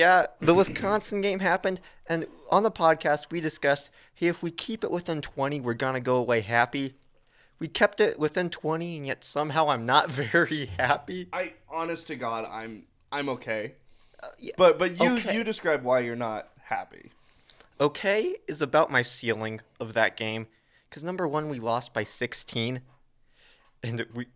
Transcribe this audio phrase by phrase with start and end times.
[0.00, 4.84] Yeah, the Wisconsin game happened, and on the podcast we discussed, hey, if we keep
[4.84, 6.94] it within 20, we're gonna go away happy.
[7.58, 11.26] We kept it within 20, and yet somehow I'm not very happy.
[11.32, 13.74] I honest to God, I'm I'm okay.
[14.22, 15.34] Uh, yeah, But but you okay.
[15.34, 17.10] you describe why you're not happy.
[17.80, 20.46] Okay is about my ceiling of that game,
[20.88, 22.82] because number one, we lost by 16,
[23.82, 24.26] and we,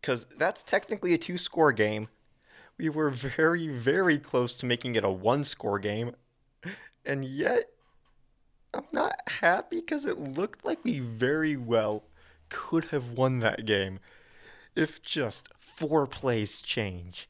[0.00, 2.08] because that's technically a two-score game.
[2.78, 6.14] We were very, very close to making it a one-score game,
[7.04, 7.70] and yet
[8.74, 12.04] I'm not happy because it looked like we very well
[12.48, 13.98] could have won that game
[14.74, 17.28] if just four plays change.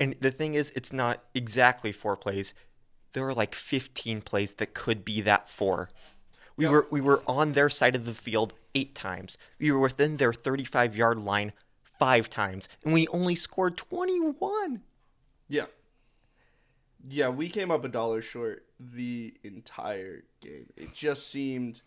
[0.00, 2.52] And the thing is, it's not exactly four plays.
[3.12, 5.88] There are like 15 plays that could be that four.
[6.56, 9.38] We were we were on their side of the field eight times.
[9.58, 11.52] We were within their 35 yard line
[11.98, 14.82] five times, and we only scored 21.
[15.48, 15.66] Yeah.
[17.08, 20.66] Yeah, we came up a dollar short the entire game.
[20.76, 21.82] It just seemed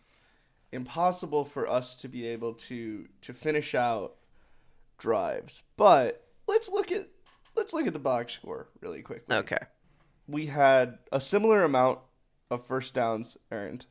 [0.72, 4.16] impossible for us to be able to to finish out
[4.98, 5.62] drives.
[5.76, 7.08] But let's look at
[7.56, 9.36] let's look at the box score really quickly.
[9.36, 9.58] Okay.
[10.26, 12.00] We had a similar amount
[12.50, 13.86] of first downs earned.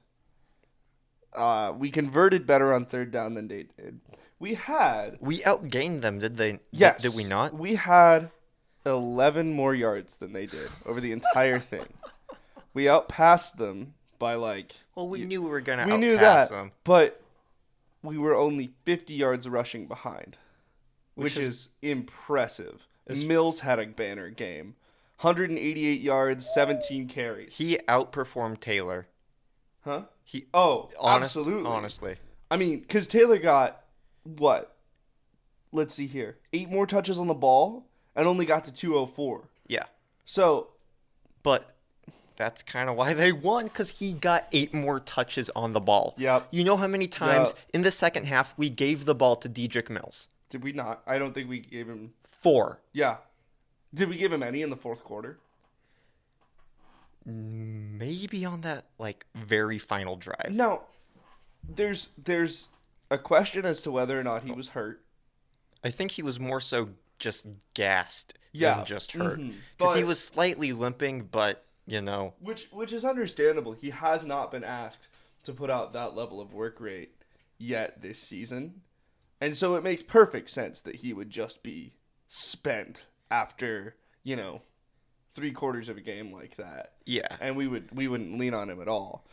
[1.34, 4.00] Uh, we converted better on third down than they did.
[4.40, 6.60] We had We outgained them, did they?
[6.72, 7.02] Yes.
[7.02, 7.54] Did we not?
[7.54, 8.30] We had
[8.86, 11.86] 11 more yards than they did over the entire thing.
[12.74, 14.74] We outpassed them by like.
[14.96, 16.72] Well, we knew we were gonna We outpass knew that, them.
[16.84, 17.22] but
[18.04, 20.38] we were only 50 yards rushing behind,
[21.16, 22.88] which, Which is, is- impressive.
[23.08, 24.76] is- Mills had a banner game
[25.22, 27.56] 188 yards, 17 carries.
[27.58, 29.08] He outperformed Taylor.
[29.84, 30.04] Huh?
[30.24, 31.68] He Oh, honest, absolutely.
[31.72, 32.16] honestly.
[32.52, 33.82] I mean, because Taylor got
[34.38, 34.76] what?
[35.72, 36.38] Let's see here.
[36.54, 39.44] Eight more touches on the ball and only got to 204.
[39.68, 39.86] Yeah.
[40.26, 40.70] So
[41.44, 41.74] But
[42.36, 46.14] that's kind of why they won because he got eight more touches on the ball.
[46.18, 46.48] Yep.
[46.52, 47.58] You know how many times Yep.
[47.74, 50.28] in the second half we gave the ball to Dedrick Mills?
[50.50, 51.02] Did we not?
[51.06, 52.14] I don't think we gave him.
[52.26, 52.80] Four.
[52.94, 53.18] Yeah.
[53.94, 55.38] Did we give him any in the fourth quarter?
[57.26, 60.52] Maybe on that like very final drive.
[60.52, 60.84] No.
[61.68, 62.68] There's there's
[63.10, 65.04] a question as to whether or not he was hurt.
[65.84, 68.76] I think he was more so just gassed Yeah.
[68.76, 69.40] than just hurt.
[69.78, 73.72] Because he was slightly limping, but you know, Which which is understandable.
[73.74, 75.08] He has not been asked
[75.44, 77.16] to put out that level of work rate
[77.58, 78.82] yet this season.
[79.40, 81.94] And so it makes perfect sense that he would just be
[82.28, 84.62] spent after, you know,
[85.34, 86.94] three quarters of a game like that.
[87.06, 87.38] yeah.
[87.40, 89.26] And we would we wouldn't lean on him at all.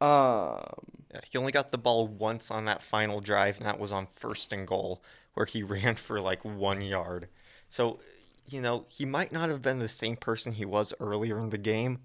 [0.00, 0.97] Um
[1.30, 4.52] He only got the ball once on that final drive, and that was on first
[4.52, 5.02] and goal,
[5.34, 7.28] where he ran for like one yard.
[7.70, 8.00] So,
[8.46, 11.58] you know, he might not have been the same person he was earlier in the
[11.58, 12.00] game,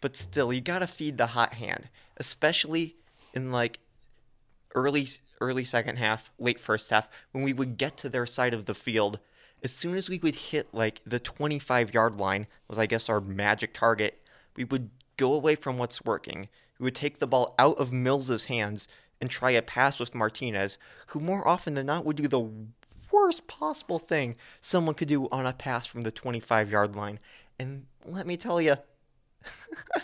[0.00, 2.96] but still, you gotta feed the hot hand, especially
[3.32, 3.80] in like
[4.74, 5.08] early
[5.40, 8.74] early second half, late first half, when we would get to their side of the
[8.74, 9.18] field.
[9.62, 13.20] As soon as we would hit like the 25 yard line, was I guess our
[13.20, 14.22] magic target,
[14.56, 16.48] we would go away from what's working.
[16.84, 18.86] Would take the ball out of Mills's hands
[19.20, 20.78] and try a pass with Martinez,
[21.08, 22.50] who more often than not would do the
[23.10, 27.18] worst possible thing someone could do on a pass from the 25 yard line.
[27.58, 28.76] And let me tell you,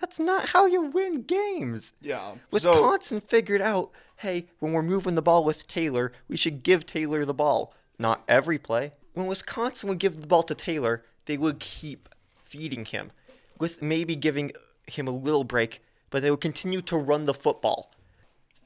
[0.00, 1.92] that's not how you win games.
[2.00, 2.32] yeah.
[2.32, 6.86] So, Wisconsin figured out, hey, when we're moving the ball with Taylor, we should give
[6.86, 7.74] Taylor the ball.
[7.98, 8.92] Not every play.
[9.14, 12.08] When Wisconsin would give the ball to Taylor, they would keep
[12.42, 13.10] feeding him,
[13.58, 14.52] with maybe giving
[14.90, 17.92] him a little break, but they would continue to run the football.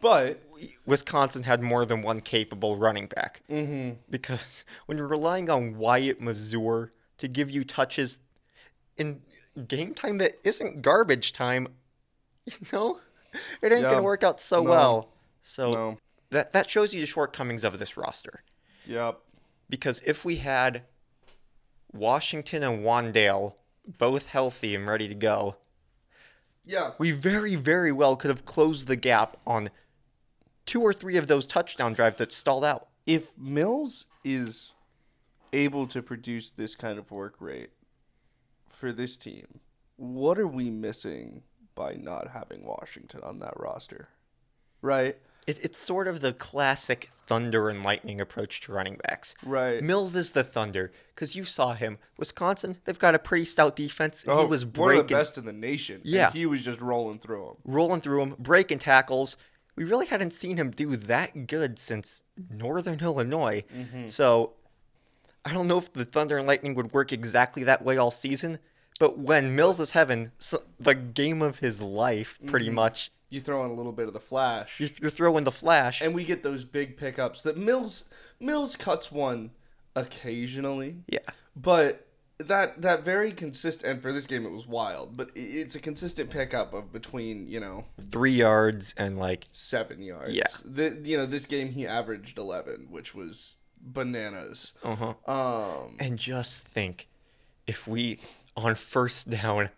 [0.00, 0.42] but
[0.84, 3.40] Wisconsin had more than one capable running back.
[3.48, 3.98] mhm.
[4.10, 8.18] Because when you're relying on Wyatt Mazour to give you touches
[8.96, 9.22] in
[9.68, 11.68] game time that isn't garbage time,
[12.46, 13.00] you know,
[13.62, 13.90] it ain't Yeah.
[13.90, 14.70] gonna work out so No.
[14.70, 15.12] well.
[15.44, 15.98] So No.
[16.30, 18.42] that that shows you the shortcomings of this roster.
[18.86, 19.20] Yep.
[19.70, 20.84] Because if we had
[21.92, 23.54] Washington and Wan'Dale
[23.86, 25.56] both healthy and ready to go,
[26.64, 26.92] Yeah.
[26.98, 29.70] we very, very well could have closed the gap on
[30.64, 32.88] two or three of those touchdown drives that stalled out.
[33.06, 34.72] If Mills is
[35.52, 37.70] able to produce this kind of work rate
[38.70, 39.60] for this team,
[39.96, 41.42] what are we missing
[41.74, 44.08] by not having Washington on that roster?
[44.82, 45.16] Right?
[45.46, 49.34] It, it's sort of the classic thunder and lightning approach to running backs.
[49.44, 49.82] Right.
[49.82, 51.98] Mills is the thunder because you saw him.
[52.16, 54.24] Wisconsin, they've got a pretty stout defense.
[54.28, 56.00] Oh, he was one of the best in the nation.
[56.04, 56.30] Yeah.
[56.30, 57.56] he was just rolling through them.
[57.64, 59.36] rolling through him, breaking tackles.
[59.74, 63.64] We really hadn't seen him do that good since Northern Illinois.
[63.74, 64.08] Mm-hmm.
[64.08, 64.52] So
[65.44, 68.58] I don't know if the Thunder and Lightning would work exactly that way all season,
[69.00, 73.64] but when Mills is heaven, s the game of his life, pretty much, You throw
[73.64, 76.00] in a little bit of the flash, you, you throw in the flash.
[76.02, 78.04] and we get those big pickups that Mills
[78.38, 79.50] Mills cuts one
[79.96, 81.20] occasionally, yeah,
[81.56, 82.06] but
[82.38, 83.92] that that very consistent.
[83.92, 87.60] And for this game, it was wild, but it's a consistent pickup of between you
[87.60, 90.34] know three yards and like seven yards.
[90.34, 90.44] Yeah.
[90.64, 94.72] The, you know this game he averaged eleven, which was bananas.
[94.82, 95.14] uh huh.
[95.26, 97.08] Um, And just think,
[97.66, 98.18] if we
[98.56, 99.70] on first down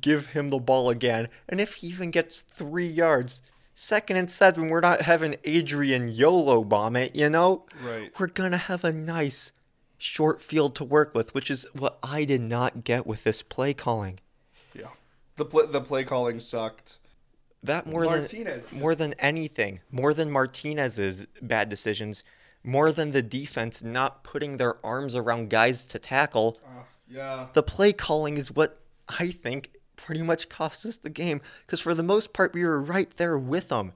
[0.00, 3.42] give him the ball again, and if he even gets three yards,
[3.74, 7.66] second and seven, we're not having Adrian YOLO bomb it, you know?
[7.82, 8.12] Right.
[8.18, 9.52] We're gonna have a nice
[9.98, 13.74] short field to work with, which is what I did not get with this play
[13.74, 14.20] calling.
[14.74, 14.88] yeah,
[15.36, 16.98] the play the play calling sucked.
[17.62, 22.24] That more Martinez than more than anything, more than Martinez's bad decisions,
[22.64, 26.58] more than the defense not putting their arms around guys to tackle.
[26.64, 27.46] Ah, yeah.
[27.52, 28.80] the play calling is what
[29.18, 29.72] I think
[30.04, 31.40] pretty much cost us the game.
[31.66, 33.92] Because for the most part, we were right there with them,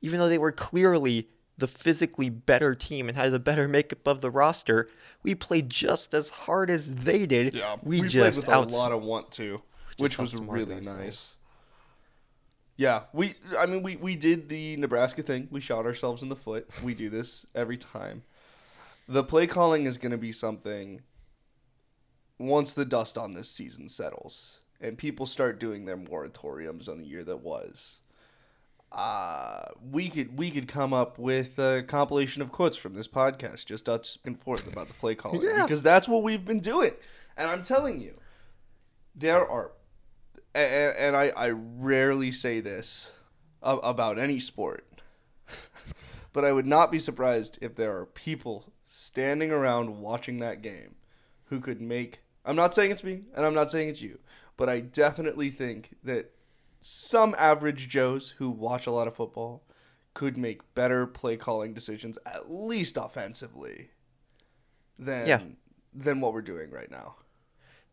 [0.00, 4.20] even though they were clearly the physically better team and had the better makeup of
[4.20, 4.88] the roster.
[5.22, 7.54] We played just as hard as they did.
[7.54, 9.62] Yeah, we, played just with outs- a lot of want to,
[9.98, 11.32] which was really nice.
[12.76, 13.34] Yeah, we.
[13.58, 15.48] I mean, we we did the Nebraska thing.
[15.50, 16.68] We shot ourselves in the foot.
[16.82, 18.22] We do this every time.
[19.08, 21.00] The play calling is going to be something.
[22.38, 27.04] Once the dust on this season settles and people start doing their moratoriums on the
[27.06, 28.00] year that was,
[28.92, 33.66] uh, we could we could come up with a compilation of quotes from this podcast,
[33.66, 35.62] just us and forth about the play calling, Yeah.
[35.62, 36.92] because that's what we've been doing.
[37.36, 38.14] And I'm telling you,
[39.14, 39.72] there are,
[40.54, 43.10] and, and I I rarely say this
[43.62, 44.86] about any sport,
[46.32, 50.94] but I would not be surprised if there are people standing around watching that game
[51.46, 52.20] who could make.
[52.44, 54.20] I'm not saying it's me, and I'm not saying it's you,
[54.56, 56.32] but I definitely think that
[56.80, 59.64] some average Joes who watch a lot of football
[60.14, 63.90] could make better play calling decisions, at least offensively,
[64.98, 65.40] than Yeah.
[65.92, 67.16] than what we're doing right now.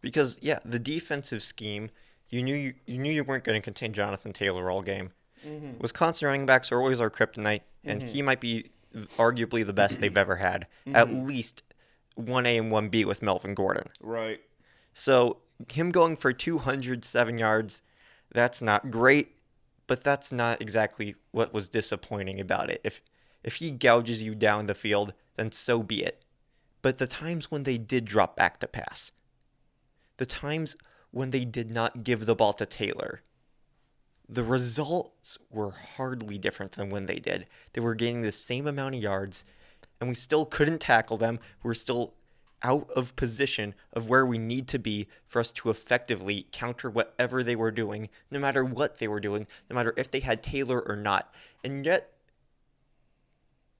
[0.01, 1.89] because yeah, the defensive scheme.
[2.29, 5.11] You knew you, you knew you weren't going to contain Jonathan Taylor all game.
[5.45, 5.79] Mm-hmm.
[5.79, 8.09] Wisconsin running backs are always our kryptonite, and mm-hmm.
[8.09, 8.71] he might be
[9.17, 10.67] arguably the best they've ever had.
[10.87, 11.25] At mm-hmm.
[11.25, 11.63] least
[12.15, 13.83] one A and one B with Melvin Gordon.
[14.01, 14.39] Right.
[14.93, 15.39] So
[15.71, 17.81] him going for 207 yards,
[18.33, 19.37] that's not great,
[19.87, 22.81] but that's not exactly what was disappointing about it.
[22.83, 23.01] If
[23.43, 26.23] if he gouges you down the field, then so be it.
[26.81, 29.11] But the times when they did drop back to pass,
[30.17, 30.77] the times
[31.11, 33.21] when they did not give the ball to Taylor,
[34.29, 37.47] the results were hardly different than when they did.
[37.73, 39.43] They were gaining the same amount of yards,
[39.99, 41.39] and we still couldn't tackle them.
[41.61, 42.13] We were still
[42.63, 47.43] out of position of where we need to be for us to effectively counter whatever
[47.43, 50.79] they were doing, no matter what they were doing, no matter if they had Taylor
[50.79, 51.33] or not.
[51.63, 52.13] And yet,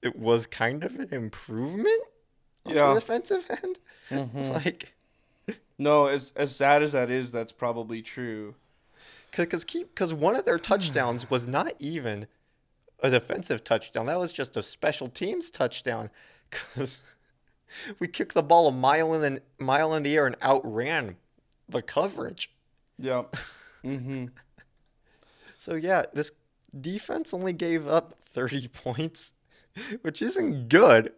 [0.02, 2.02] it was kind of an improvement
[2.66, 2.88] on Yeah.
[2.88, 3.78] the defensive end.
[4.10, 4.52] Mm-hmm.
[4.52, 4.92] Like,
[5.78, 8.54] No, as as sad as that is, that's probably true.
[9.36, 10.62] because keep because one of their hmm.
[10.62, 12.26] touchdowns was not even
[13.00, 14.06] a defensive touchdown.
[14.06, 16.10] That was just a special teams touchdown.
[16.50, 17.02] Because
[17.98, 21.16] we kicked the ball a mile in the mile in the air and outran
[21.68, 22.50] the coverage.
[22.98, 23.24] Yeah.
[23.84, 24.26] mm-hmm.
[25.58, 26.32] So yeah, this
[26.78, 29.32] defense only gave up 30 points,
[30.02, 31.12] which isn't good.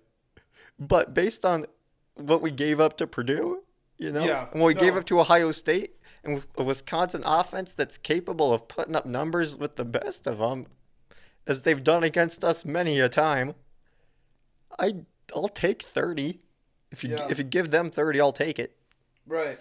[0.78, 1.66] But based on
[2.14, 3.62] what we gave up to Purdue,
[3.98, 7.22] you know, Yeah, and what we gave up to Ohio State, and with a Wisconsin
[7.24, 10.66] offense that's capable of putting up numbers with the best of them,
[11.46, 13.54] as they've done against us many a time,
[14.78, 14.96] I
[15.34, 16.40] I'll take 30.
[16.90, 17.26] If you Yeah.
[17.30, 18.76] if you give them 30, I'll take it.
[19.26, 19.58] Right.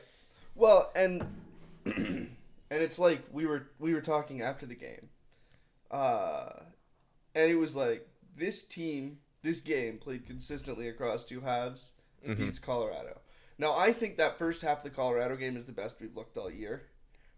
[0.55, 1.21] Well, and
[1.85, 2.29] and
[2.69, 5.09] it's like we were we were talking after the game,
[5.91, 6.49] uh,
[7.33, 11.91] and it was like this team, this game played consistently across two halves
[12.23, 12.45] and Mm-hmm.
[12.45, 13.19] beats Colorado.
[13.57, 16.37] Now I think that first half of the Colorado game is the best we've looked
[16.37, 16.83] all year.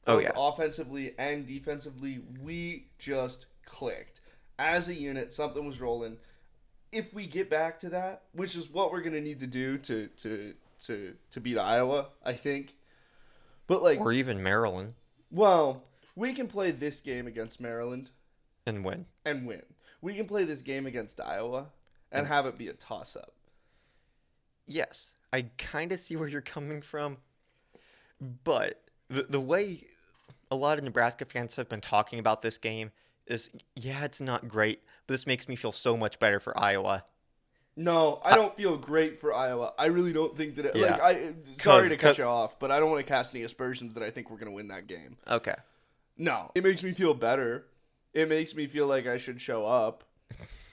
[0.09, 0.31] Oh, yeah.
[0.37, 4.21] Offensively and defensively, we just clicked
[4.57, 5.33] as a unit.
[5.33, 6.15] Something was rolling.
[6.91, 10.07] If we get back to that, which is what we're gonna need to do to
[10.07, 10.53] to
[10.85, 12.75] to to beat Iowa, I think.
[13.67, 14.93] But like, Or even Maryland
[15.29, 15.83] well,
[16.15, 18.11] we can play this game against Maryland
[18.65, 19.05] and win.
[19.25, 19.63] and win.
[20.01, 21.67] We can play this game against Iowa
[22.11, 23.33] and have it be a toss up.
[24.65, 27.17] yes, I kind of see where you're coming from,
[28.43, 29.81] but the the way
[30.49, 32.91] a lot of Nebraska fans have been talking about this game
[33.25, 37.05] is, yeah, it's not great, but this makes me feel so much better for Iowa.
[37.75, 39.71] No, I don't feel great for Iowa.
[39.77, 40.65] I really don't think that.
[40.65, 40.97] It, Yeah.
[40.97, 43.93] Like, I sorry to cut you off, but I don't want to cast any aspersions
[43.93, 45.17] that I think we're gonna win that game.
[45.27, 45.55] Okay.
[46.17, 47.67] No, it makes me feel better.
[48.13, 50.03] It makes me feel like I should show up.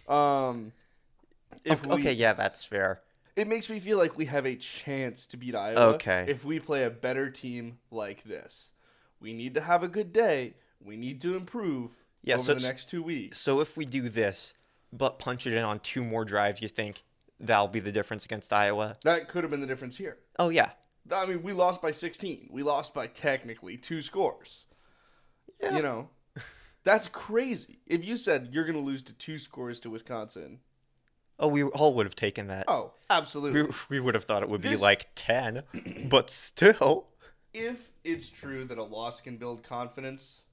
[0.08, 0.72] Um,
[1.64, 3.02] if okay, we, okay, yeah, that's fair.
[3.36, 5.94] it makes me feel like we have a chance to beat Iowa.
[5.94, 6.24] Okay.
[6.28, 8.70] if we play a better team like this,
[9.20, 10.54] we need to have a good day.
[10.82, 11.92] We need to improve
[12.24, 13.38] Yeah, over so- the next two weeks.
[13.38, 14.54] So if we do this,
[14.92, 17.02] but punch it in on two more drives, you think
[17.40, 18.96] that'll be the difference against Iowa?
[19.04, 20.18] That could have been the difference here.
[20.38, 20.70] Oh yeah.
[21.12, 22.48] I mean, we lost by 16.
[22.50, 24.64] We lost by technically two scores.
[25.60, 25.76] Yeah.
[25.76, 26.08] You know,
[26.84, 27.80] that's crazy.
[27.86, 30.60] If you said you're going to lose to two scores to Wisconsin,
[31.38, 32.64] Oh, we all would have taken that.
[32.68, 33.62] oh, absolutely.
[33.62, 35.64] We, we would have thought it would be like 10,
[36.08, 37.08] but still.
[37.52, 40.43] if it's true that a loss can build confidence,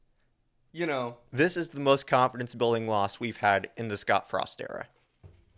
[0.72, 4.62] you know, This is the most confidence building loss we've had in the Scott Frost
[4.62, 4.88] era.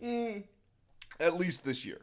[0.02, 0.42] mm,
[1.20, 2.00] at least this year,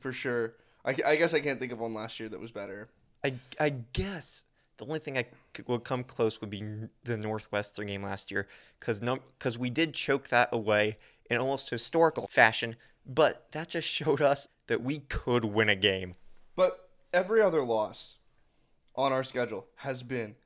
[0.00, 0.54] for sure.
[0.84, 2.88] I, I guess I can't think of one last year that was better.
[3.24, 4.44] I, I guess
[4.76, 6.62] the only thing I could, would come close would be
[7.04, 8.46] the Northwestern game last year
[8.78, 10.98] because no, cause we did choke that away
[11.28, 16.14] in almost historical fashion, but that just showed us that we could win a game.
[16.54, 18.16] But every other loss
[18.94, 20.36] on our schedule has been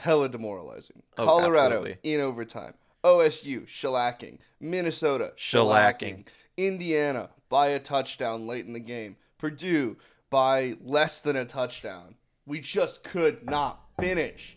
[0.00, 1.02] hella demoralizing.
[1.18, 1.98] Oh, Colorado absolutely.
[2.02, 2.74] in overtime.
[3.04, 4.38] OSU shellacking.
[4.60, 6.26] Minnesota Shellacking.
[6.56, 9.16] Indiana by a touchdown late in the game.
[9.38, 9.96] Purdue
[10.30, 12.14] by less than a touchdown.
[12.46, 14.56] We just could not finish.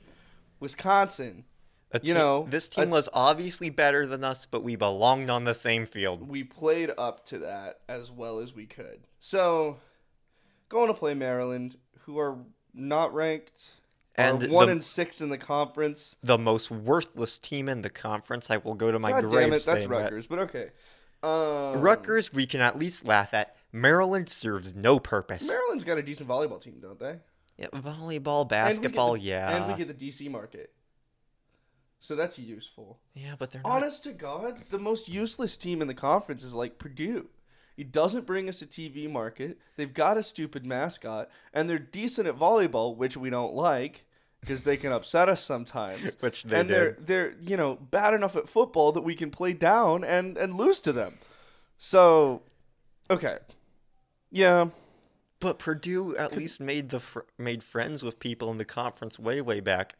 [0.60, 1.44] Wisconsin,
[1.92, 5.54] A You know, this team was obviously better than us, but we belonged on the
[5.54, 6.28] same field.
[6.28, 9.02] we played up to that as well as we could.
[9.20, 9.78] So,
[10.70, 12.38] going to play Maryland, who are
[12.74, 13.72] not ranked,
[14.16, 16.16] And one the- and six in the conference.
[16.22, 18.52] The most worthless team in the conference.
[18.52, 20.04] I will go to my God grave damn it, that's saying that.
[20.04, 20.70] Rutgers, but okay.
[21.24, 23.56] Um, Rutgers, we can at least laugh at.
[23.72, 25.48] Maryland serves no purpose.
[25.48, 27.18] Maryland's got a decent volleyball team, don't they?
[27.58, 29.56] yeah, volleyball, basketball, the- yeah.
[29.56, 30.72] And we get the DC market.
[32.00, 33.00] So that's useful.
[33.14, 33.72] yeah, but they're not.
[33.78, 37.30] Honest to God, the most useless team in the conference is like Purdue.
[37.76, 39.58] It doesn't bring us a TV market.
[39.78, 44.06] They've got a stupid mascot, and they're decent at volleyball, which we don't like
[44.42, 46.16] because they can upset us sometimes.
[46.20, 49.54] Which they and they're they're you know bad enough at football that we can play
[49.54, 51.16] down and and lose to them.
[51.78, 52.42] So,
[53.10, 53.38] okay,
[54.32, 54.68] yeah,
[55.40, 59.42] But Purdue at least made the fr- made friends with people in the conference way
[59.42, 59.96] way back.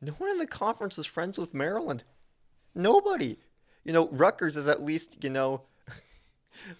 [0.00, 2.04] No one in the conference is friends with Maryland.
[2.74, 3.38] Nobody.
[3.84, 5.62] You know, Rutgers is at least you know,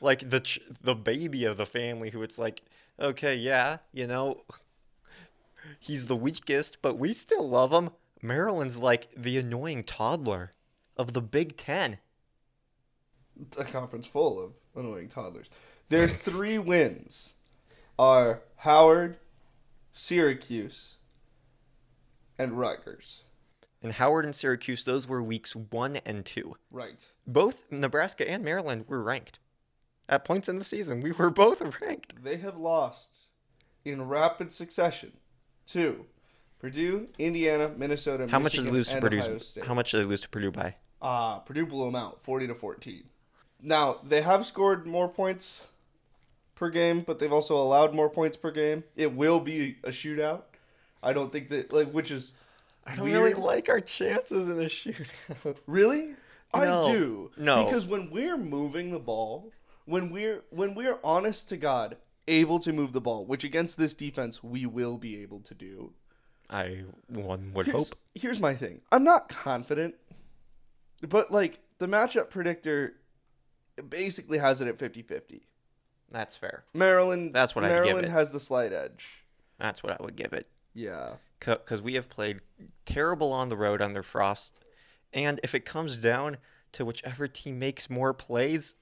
[0.00, 2.62] like the ch- the baby of the family who it's like,
[3.00, 4.42] okay, yeah, you know,
[5.78, 7.90] he's the weakest, but we still love him.
[8.20, 10.52] Maryland's like the annoying toddler
[10.96, 11.98] of the Big Ten.
[13.58, 15.48] a conference full of annoying toddlers.
[15.88, 17.30] Their three wins
[17.98, 19.16] are Howard,
[19.92, 20.94] Syracuse,
[22.38, 23.22] and Rutgers.
[23.82, 26.56] And Howard and Syracuse, those were weeks one and two.
[26.70, 27.04] Right.
[27.26, 29.40] both Nebraska and Maryland were ranked.
[30.12, 32.22] At points in the season, we were both ranked.
[32.22, 33.20] They have lost
[33.82, 35.10] in rapid succession
[35.68, 36.04] to
[36.58, 39.40] Purdue, Indiana, Minnesota, How much did they lose to Purdue?
[39.66, 40.76] How much did they lose to Purdue by?
[41.00, 43.04] Uh, Purdue blew them out, 40 to 14.
[43.62, 45.66] Now, they have scored more points
[46.56, 48.84] per game, but they've also allowed more points per game.
[48.94, 50.42] It will be a shootout.
[51.02, 52.32] I don't think that, like, which is
[52.86, 53.18] I don't weird.
[53.18, 55.56] really like our chances in a shootout.
[55.66, 56.08] Really?
[56.54, 56.82] No.
[56.82, 57.30] I do.
[57.38, 57.64] No.
[57.64, 59.50] Because when we're moving the ball,
[59.84, 61.96] when we're when we're honest to God
[62.28, 65.92] able to move the ball, which against this defense we will be able to do.
[66.48, 67.98] I one would Here's, hope.
[68.14, 68.80] here's my thing.
[68.92, 69.94] I'm not confident,
[71.08, 72.94] but like the matchup predictor
[73.88, 75.40] basically has it at 50-50.
[76.10, 76.64] That's fair.
[76.74, 78.10] Maryland That's what I'd give Maryland it.
[78.10, 79.06] has the slight edge.
[79.58, 80.46] That's what I would give it.
[80.74, 81.14] Yeah.
[81.40, 82.40] Because we have played
[82.84, 84.54] terrible on the road under Frost.
[85.14, 86.36] And if it comes down
[86.72, 88.74] to whichever team makes more plays,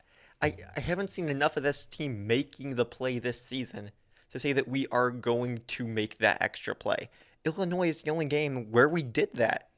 [0.43, 3.91] I, I haven't seen enough of this team making the play this season
[4.31, 7.11] to say that we are going to make that extra play.
[7.45, 9.69] Illinois is the only game where we did that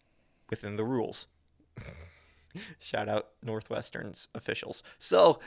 [0.50, 1.26] within the rules.
[2.78, 4.82] Shout out Northwestern's officials.
[4.98, 5.40] So,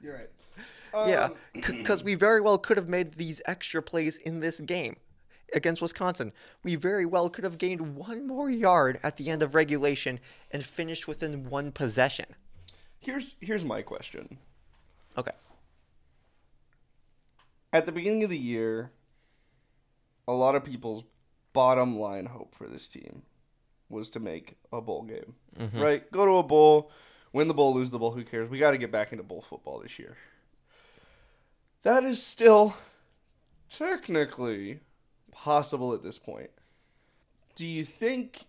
[0.00, 1.08] You're right.
[1.08, 4.96] yeah, Um, because we very well could have made these extra plays in this game
[5.52, 6.32] against Wisconsin.
[6.62, 10.18] We very well could have gained one more yard at the end of regulation
[10.50, 12.26] and finished within one possession.
[13.04, 14.38] Here's here's my question.
[15.16, 15.32] Okay.
[17.72, 18.90] at the beginning of the year,
[20.26, 21.04] a lot of people's
[21.52, 23.22] bottom line hope for this team
[23.88, 25.80] was to make a bowl game, mm-hmm.
[25.80, 26.10] right?
[26.10, 26.90] Go to a bowl,
[27.34, 28.48] Win the bowl, lose the bowl, who cares?
[28.48, 30.16] We got to get back into bowl football this year.
[31.82, 32.76] That is still
[33.76, 34.78] technically
[35.32, 36.50] possible at this point.
[37.56, 38.44] Do you think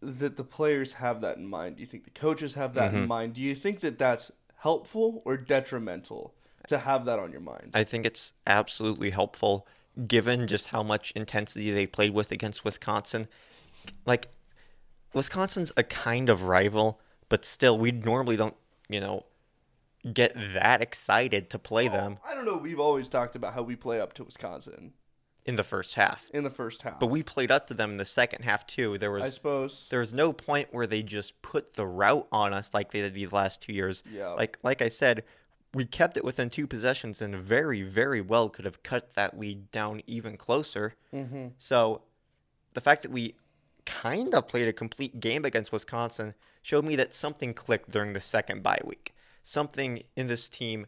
[0.00, 1.76] that the players have that in mind?
[1.76, 3.08] Do you think the coaches have that in Mhm.
[3.08, 3.34] mind?
[3.34, 6.34] Do you think that that's helpful or detrimental
[6.68, 7.70] to have that on your mind?
[7.74, 9.66] I think it's absolutely helpful
[10.06, 13.28] given just how much intensity they played with against Wisconsin.
[14.04, 14.28] Like,
[15.14, 17.00] Wisconsin's a kind of rival,
[17.30, 18.56] but still, we normally don't,
[18.88, 19.24] you know,
[20.12, 22.56] get that excited to play them I don't know.
[22.56, 24.92] We've always talked about how we play up to Wisconsin
[25.46, 26.28] in the first half.
[26.34, 26.98] in the first half.
[26.98, 28.98] But we played up to them in the second half too.
[28.98, 29.86] There was I suppose.
[29.90, 33.14] there was no point where they just put the route on us like they did
[33.14, 34.02] these last two years.
[34.10, 34.28] Yeah.
[34.30, 35.24] Like like I said,
[35.72, 39.70] we kept it within two possessions and very very well could have cut that lead
[39.70, 40.94] down even closer.
[41.14, 41.48] Mm-hmm.
[41.58, 42.02] So
[42.74, 43.34] the fact that we
[43.86, 48.20] kind of played a complete game against Wisconsin showed me that something clicked during the
[48.20, 49.14] second bye week.
[49.42, 50.86] Something in this team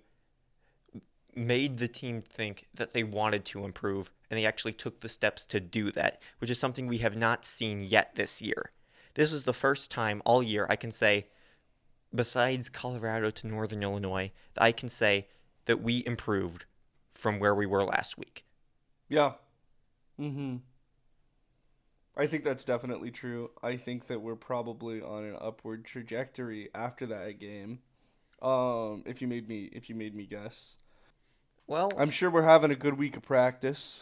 [1.39, 5.47] made the team think that they wanted to improve and they actually took the steps
[5.47, 8.73] to do that, which is something we have not seen yet this year.
[9.15, 11.27] This is the first time all year I can say,
[12.15, 15.29] besides Colorado to Northern Illinois, that I can say
[15.67, 16.65] that we improved
[17.11, 18.45] from where we were last week.
[19.09, 19.33] Yeah.
[20.21, 20.57] Mm-hmm.
[22.17, 23.51] I think that's definitely true.
[23.63, 27.79] I think that we're probably on an upward trajectory after that game.
[28.43, 30.75] Um, if you made me, if you made me guess,
[31.69, 34.01] Well, I'm sure we're having a good week of practice.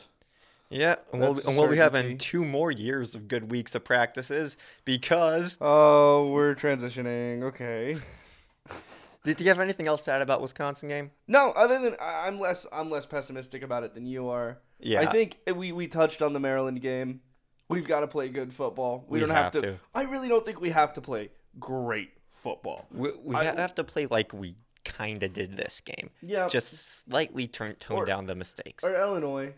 [0.71, 4.57] Yeah, and we'll, and we'll be having two more years of good weeks of practices
[4.85, 5.59] because.
[5.61, 7.43] Oh, we're transitioning.
[7.43, 7.97] Okay.
[9.25, 11.11] Did you have anything else to add about Wisconsin game?
[11.27, 14.59] No, other than I'm less, I'm less pessimistic about it than you are.
[14.79, 17.21] Yeah, I think we we touched on the Maryland game.
[17.69, 19.05] We've got to play good football.
[19.09, 19.79] We, We don't have, have to, to.
[19.93, 22.87] I really don't think we have to play great football.
[22.93, 24.55] we, we I- have to play like we
[24.87, 26.11] kind of did this game.
[26.23, 26.49] Yeah.
[26.49, 28.85] Just slightly turn tone Or- down the mistakes.
[28.85, 29.53] or Illinois.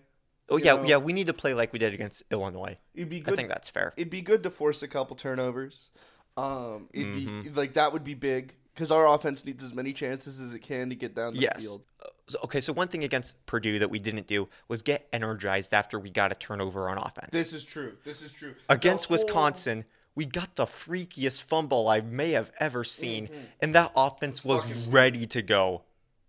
[0.48, 0.96] oh yeah, know- yeah.
[0.96, 2.78] We need to play like we did against Illinois.
[2.94, 3.34] It'd be good.
[3.34, 3.92] I think that's fair.
[3.96, 5.90] It'd be good to force a couple turnovers.
[6.36, 7.42] Um, it'd Mm-hmm.
[7.42, 10.60] be like that would be big because our offense needs as many chances as it
[10.60, 11.62] can to get down the Yes.
[11.64, 11.82] field.
[12.00, 15.74] Uh, so- okay, so one thing against Purdue that we didn't do was get energized
[15.74, 17.30] after we got a turnover on offense.
[17.32, 17.96] This is true.
[18.04, 18.54] This is true.
[18.68, 19.84] against whole- Wisconsin,
[20.18, 23.28] we got the freakiest fumble I may have ever seen,
[23.62, 25.82] and that offense was Fucking ready to go.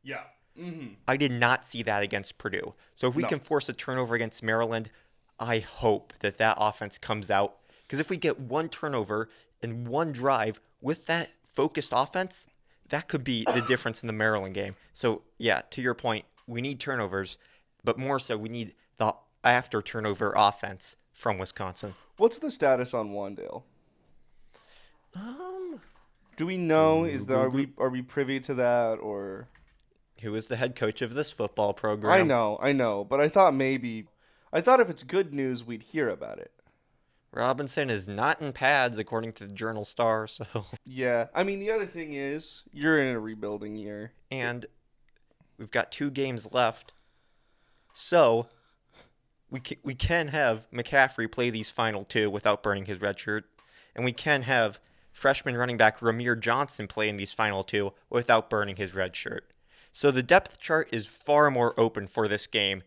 [0.04, 0.22] Yeah.
[0.56, 0.90] Mm-hmm.
[1.08, 2.76] I did not see that against Purdue.
[2.94, 3.30] So if we No.
[3.30, 4.92] can force a turnover against Maryland,
[5.40, 7.58] I hope that that offense comes out.
[7.82, 9.28] Because if we get one turnover
[9.64, 12.46] and one drive with that focused offense,
[12.90, 14.76] that could be the difference in the Maryland game.
[14.94, 17.40] So yeah, to your point, we need turnovers,
[17.84, 21.96] but more so we need the after turnover offense from Wisconsin.
[22.18, 23.64] What's the status on Wan'Dale?
[25.16, 25.80] Um,
[26.38, 27.04] Do we know?
[27.06, 29.48] Is there are we are we privy to that or?
[30.22, 32.12] who is the head coach of this football program?
[32.12, 34.06] I know, I know, but I thought maybe,
[34.52, 36.52] I thought if it's good news, we'd hear about it.
[37.32, 40.46] Robinson is not in pads according to the Journal Star, so
[40.86, 44.12] Yeah, I mean the other thing is you're in a rebuilding year.
[44.30, 44.66] and
[45.58, 46.92] we've got two games left.
[47.94, 48.48] So
[49.50, 53.46] we ca- we can have McCaffrey play these final two without burning his red shirt,
[53.96, 54.80] and we can have
[55.12, 59.52] freshman running back Rahmir Johnson play in these final two without burning his red shirt.
[59.92, 62.84] So the depth chart is far more open for this game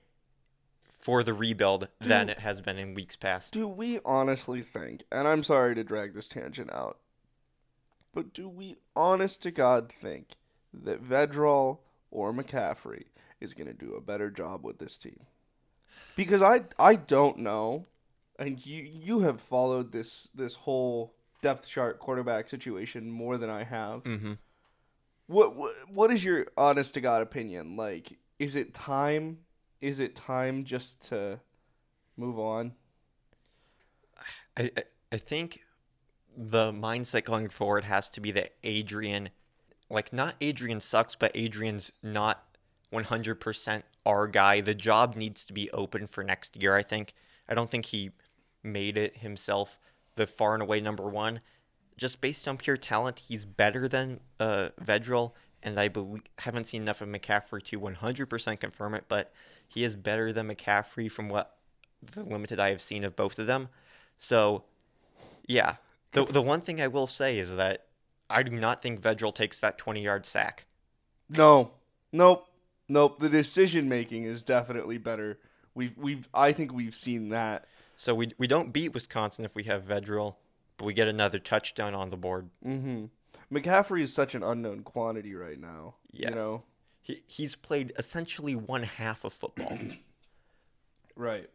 [0.88, 3.52] for the rebuild than it has been in weeks past.
[3.52, 6.98] Do we honestly think, and I'm sorry to drag this tangent out,
[8.14, 10.36] but do we honest to God think
[10.72, 11.78] that Vedral
[12.10, 13.06] or McCaffrey
[13.40, 15.20] is going to do a better job with this team?
[16.14, 17.86] Because I I don't know,
[18.38, 23.64] and you you have followed this this whole depth chart quarterback situation more than I
[23.64, 24.02] have.
[24.04, 24.32] Mm-hmm.
[25.26, 27.76] What what what is your honest to God opinion?
[27.76, 29.38] Like, is it time?
[29.80, 31.40] Is it time just to
[32.16, 32.72] move on?
[34.56, 35.60] I, I- I think
[36.34, 39.28] the mindset going forward has to be that Adrian,
[39.90, 42.42] like not Adrian sucks, but Adrian's not
[42.90, 44.62] 100% our guy.
[44.62, 46.74] The job needs to be open for next year.
[46.74, 47.12] I think.
[47.46, 48.12] I don't think he
[48.62, 49.78] made it himself
[50.16, 51.40] the far and away number one.
[51.96, 56.82] Just based on pure talent, he's better than uh, Vedral, and I believe, haven't seen
[56.82, 59.32] enough of McCaffrey to 100% confirm it, but
[59.68, 61.56] he is better than McCaffrey from what
[62.02, 63.68] the limited I have seen of both of them.
[64.18, 64.64] So,
[65.46, 65.76] yeah.
[66.12, 67.86] The, the one thing I will say is that
[68.28, 70.66] I do not think Vedral takes that 20 yard sack.
[71.28, 71.72] No,
[72.12, 72.48] nope,
[72.88, 73.18] nope.
[73.18, 75.38] The decision making is definitely better.
[75.74, 77.66] We've we've I think we've seen that.
[77.96, 80.36] So, we, we don't beat Wisconsin if we have Vedral,
[80.76, 82.48] but we get another touchdown on the board.
[82.66, 83.06] Mm-hmm.
[83.54, 85.94] McCaffrey is such an unknown quantity right now.
[86.10, 86.30] Yes.
[86.30, 86.62] You know?
[87.02, 89.78] He, he's played essentially one half of football.
[91.14, 91.50] Right.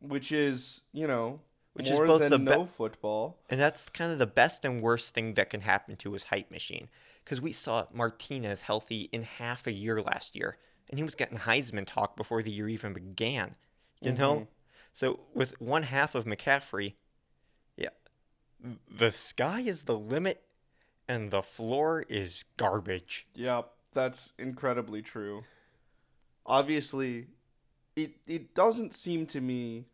[0.00, 1.38] Which is, you know,
[1.74, 3.38] Which is both than the be- no football.
[3.50, 6.50] And that's kind of the best and worst thing that can happen to his hype
[6.50, 6.88] machine.
[7.24, 10.56] Because we saw Martinez healthy in half a year last year,
[10.88, 13.52] and he was getting Heisman talk before the year even began.
[14.00, 14.48] You know?
[14.92, 16.94] So with one half of McCaffrey,
[17.76, 17.88] yeah,
[18.90, 20.42] the sky is the limit,
[21.08, 23.26] and the floor is garbage.
[23.34, 25.44] Yep, that's incredibly true.
[26.44, 27.28] Obviously,
[27.96, 29.86] it it doesn't seem to me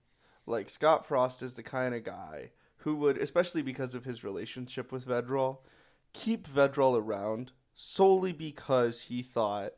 [0.46, 4.90] like Scott Frost is the kind of guy who would, especially because of his relationship
[4.90, 5.58] with Vedral,
[6.12, 9.74] keep Vedral around solely because he thought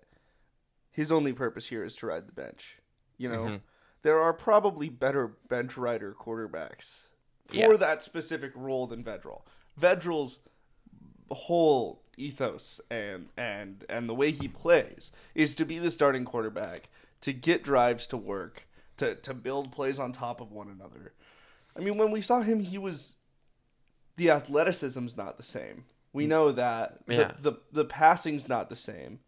[0.91, 2.79] his only purpose here is to ride the bench.
[3.19, 3.61] You know, Mhm.
[4.03, 7.07] There are probably better bench rider quarterbacks
[7.47, 7.77] for Yeah.
[7.77, 9.43] that specific role than Vedral.
[9.79, 10.39] Vedral's
[11.31, 16.89] whole ethos and and and the way he plays is to be the starting quarterback,
[17.21, 21.13] to get drives to work, to to build plays on top of one another.
[21.77, 23.15] I mean, when we saw him, he was
[24.17, 25.85] the athleticism's not the same.
[26.13, 26.29] We mm.
[26.29, 27.33] know that the, Yeah.
[27.41, 29.21] the the passing's not the same,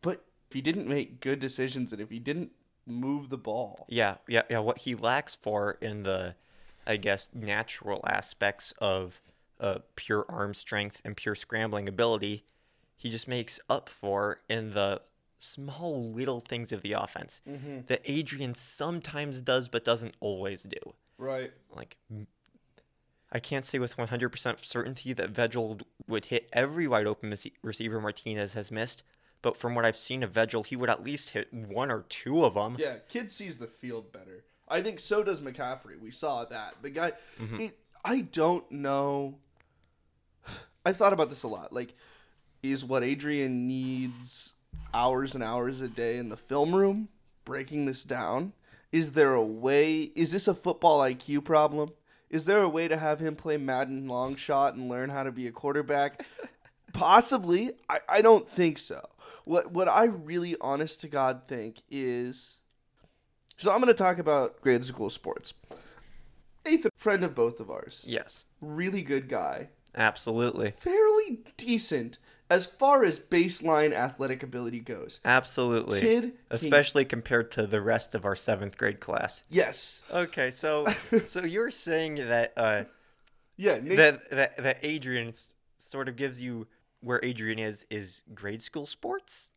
[0.00, 2.52] but if he didn't make good decisions and if he didn't
[2.86, 4.58] move the ball, Yeah, yeah, yeah.
[4.58, 6.34] What he lacks for in the,
[6.86, 9.20] I guess, natural aspects of
[9.60, 12.44] uh, pure arm strength and pure scrambling ability,
[12.96, 15.02] he just makes up for in the
[15.38, 17.40] small little things of the offense
[17.86, 20.94] that Adrian sometimes does but doesn't always do.
[21.16, 21.50] right?
[21.74, 21.96] Like,
[23.32, 28.54] I can't say with 100% certainty that Vedral would hit every wide open receiver Martinez
[28.54, 29.02] has missed,
[29.42, 32.44] but from what I've seen of Vedral, he would at least hit one or two
[32.44, 32.76] of them.
[32.78, 34.44] Yeah, kid sees the field better.
[34.68, 35.98] I think so does McCaffrey.
[36.00, 36.76] We saw that.
[36.82, 37.60] The guy, mm-hmm.
[37.60, 39.38] it, I don't know.
[40.86, 41.72] I've thought about this a lot.
[41.72, 41.94] Like,
[42.62, 44.54] is what Adrian needs
[44.94, 47.08] hours and hours a day in the film room
[47.44, 48.52] breaking this down?
[48.92, 50.02] Is there a way?
[50.14, 51.90] Is this a football IQ problem?
[52.28, 55.32] Is there a way to have him play Madden long shot and learn how to
[55.32, 56.26] be a quarterback?
[56.92, 57.72] Possibly.
[57.88, 59.04] I, I don't think so.
[59.50, 62.58] What what I really honest to God think is
[63.56, 65.54] so I'm gonna talk about grade school sports.
[66.64, 68.00] Nathan, friend of both of ours.
[68.06, 69.70] Yes, Really good guy.
[69.96, 70.74] absolutely.
[70.80, 75.18] Fairly decent as far as baseline athletic ability goes.
[75.24, 76.00] Absolutely.
[76.00, 79.42] Kid can- Especially compared to the rest of our seventh grade class.
[79.50, 80.00] Yes.
[80.12, 80.86] Okay, so
[81.26, 82.84] so you're saying that uh,
[83.56, 85.32] Yeah, that, that that Adrian
[85.78, 86.68] sort of gives you
[87.00, 89.50] where Adrian is is grade school sports?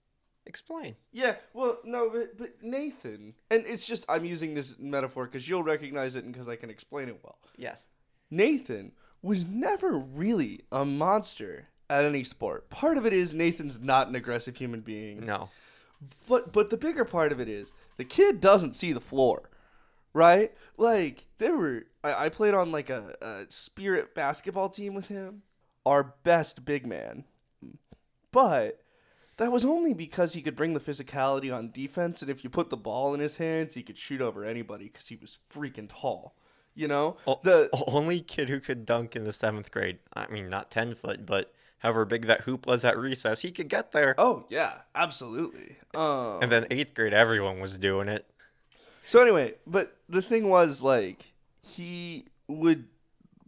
[0.46, 0.96] Explain.
[1.14, 5.64] Yeah, well, no, but, but Nathan, and it's just I'm using this metaphor because you'll
[5.64, 7.38] recognize it and because I can explain it well.
[7.56, 7.88] Yes.
[8.30, 12.70] Nathan was never really a monster at any sport.
[12.70, 15.26] Part of it is Nathan's not an aggressive human being.
[15.26, 15.50] No.
[16.28, 19.50] But but the bigger part of it is the kid doesn't see the floor,
[20.14, 20.52] right?
[20.78, 25.44] Like there were I, I played on like a, a spirit basketball team with him,
[25.86, 27.24] our best big man,
[28.34, 28.82] but
[29.38, 32.70] that was only because he could bring the physicality on defense, and if you put
[32.70, 36.36] the ball in his hands, he could shoot over anybody because he was freaking tall.
[36.76, 40.00] You know O- the only kid who could dunk in the seventh grade.
[40.14, 43.70] I mean, not ten foot, but however big that hoop was at recess, he could
[43.70, 44.16] get there.
[44.18, 45.76] oh yeah, absolutely.
[45.96, 48.26] Um, And then eighth grade, everyone was doing it.
[49.06, 52.88] So anyway, but the thing was like he would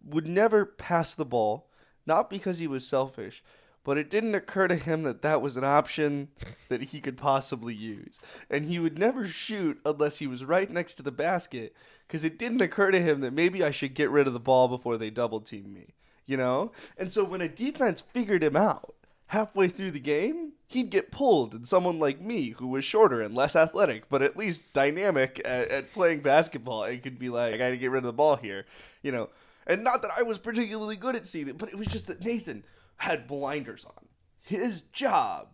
[0.06, 1.68] would never pass the ball,
[2.06, 3.44] not because he was selfish,
[3.86, 6.28] but it didn't occur to him that that was an option
[6.70, 8.20] that he could possibly use.
[8.50, 11.74] And he would never shoot unless he was right next to the basket
[12.08, 14.68] because it didn't occur to him that maybe I should get rid of the ball
[14.68, 15.94] before they double team me,
[16.26, 16.72] you know?
[16.98, 18.96] And so when a defense figured him out,
[19.28, 23.36] halfway through the game, he'd get pulled, and someone like me, who was shorter and
[23.36, 27.58] less athletic, but at least dynamic at, at playing basketball, and could be like, I
[27.58, 28.66] gotta get rid of the ball here,
[29.04, 29.30] you know.
[29.68, 32.24] And not that I was particularly good at seeing it, but it was just that
[32.24, 32.64] Nathan
[32.98, 34.06] had blinders on.
[34.42, 35.48] His job,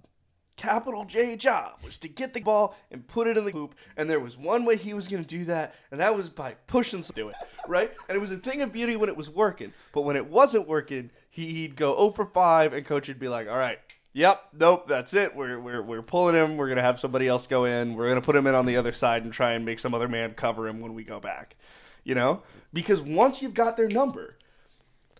[0.57, 4.09] capital J job, was to get the ball and put it in the hoop, and
[4.09, 7.15] there was one way he was gonna do that, and that was by pushing some
[7.15, 7.35] do it,
[7.67, 7.91] right?
[8.09, 10.67] And it was a thing of beauty when it was working, but when it wasn't
[10.67, 13.79] working, he, he'd go 0 for 5, and coach would be like, all right,
[14.13, 14.41] Yep.
[14.59, 14.87] Nope.
[14.87, 15.35] That's it.
[15.35, 16.57] We're, we're, we're pulling him.
[16.57, 17.95] We're gonna have somebody else go in.
[17.95, 20.09] We're gonna put him in on the other side and try and make some other
[20.09, 21.55] man cover him when we go back.
[22.03, 22.41] You know,
[22.73, 24.35] because once you've got their number,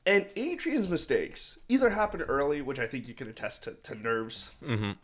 [0.06, 4.52] and Adrian's mistakes either happen early, which I think you can attest to, to nerves,
[4.64, 4.98] Mhm.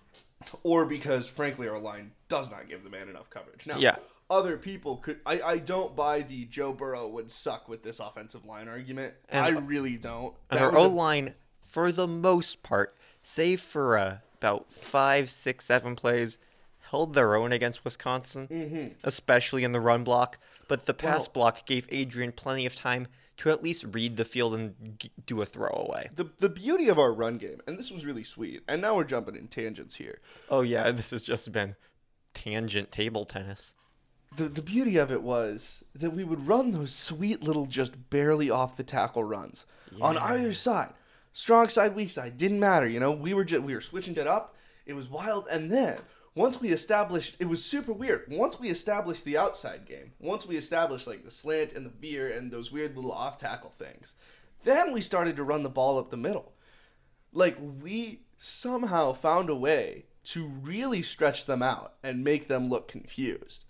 [0.63, 3.65] or because frankly our line does not give the man enough coverage.
[3.67, 3.97] Now, Yeah.
[4.29, 5.19] other people could.
[5.25, 9.13] I, I don't buy the Joe Burrow would suck with this offensive line argument.
[9.29, 10.36] And- I really don't.
[10.49, 15.65] And That our O line for the most part, save for uh, about five, six,
[15.65, 16.38] seven plays,
[16.91, 20.38] held their own against Wisconsin, especially in the run block.
[20.67, 23.07] But the pass Well- block gave Adrian plenty of time
[23.38, 26.10] to at least read the field and g- do a throwaway.
[26.15, 28.63] The the beauty of our run game, and this was really sweet.
[28.67, 30.19] And now we're jumping in tangents here.
[30.50, 31.76] Oh yeah, this has just been
[32.34, 33.76] tangent table tennis.
[34.36, 38.50] The the beauty of it was that we would run those sweet little just barely
[38.50, 39.65] off the tackle runs
[40.02, 40.93] on either side.
[41.34, 43.12] Strong side, weak side, didn't matter, you know.
[43.12, 44.56] We were just we were switching it up.
[44.86, 46.00] It was wild and then
[46.38, 48.23] once we established it was super weird.
[48.30, 52.30] Once we established the outside game, once we established like the slant and the veer
[52.30, 54.13] and those weird little off tackle things,
[54.63, 56.54] then we started to run the ball up the middle.
[57.34, 62.88] like we somehow found a way to really stretch them out and make them look
[62.88, 63.65] confused.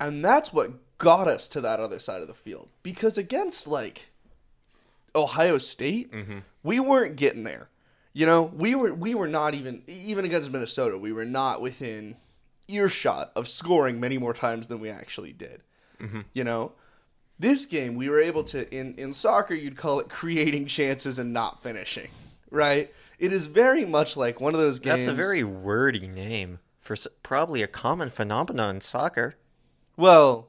[0.00, 2.68] And that's what got us to that other side of the field.
[2.82, 4.10] Because against like
[5.14, 6.38] Ohio State, mm-hmm.
[6.62, 7.68] we weren't getting there.
[8.12, 12.16] You know, we were we were not even even against Minnesota, we were not within
[12.68, 15.62] earshot of scoring many more times than we actually did.
[16.00, 16.20] Mm-hmm.
[16.32, 16.72] You know,
[17.38, 21.32] this game we were able to in in soccer you'd call it creating chances and
[21.32, 22.08] not finishing,
[22.50, 22.92] right?
[23.18, 25.06] It is very much like one of those games.
[25.06, 29.36] That's a very wordy name for s- probably a common phenomenon in soccer.
[29.96, 30.48] well,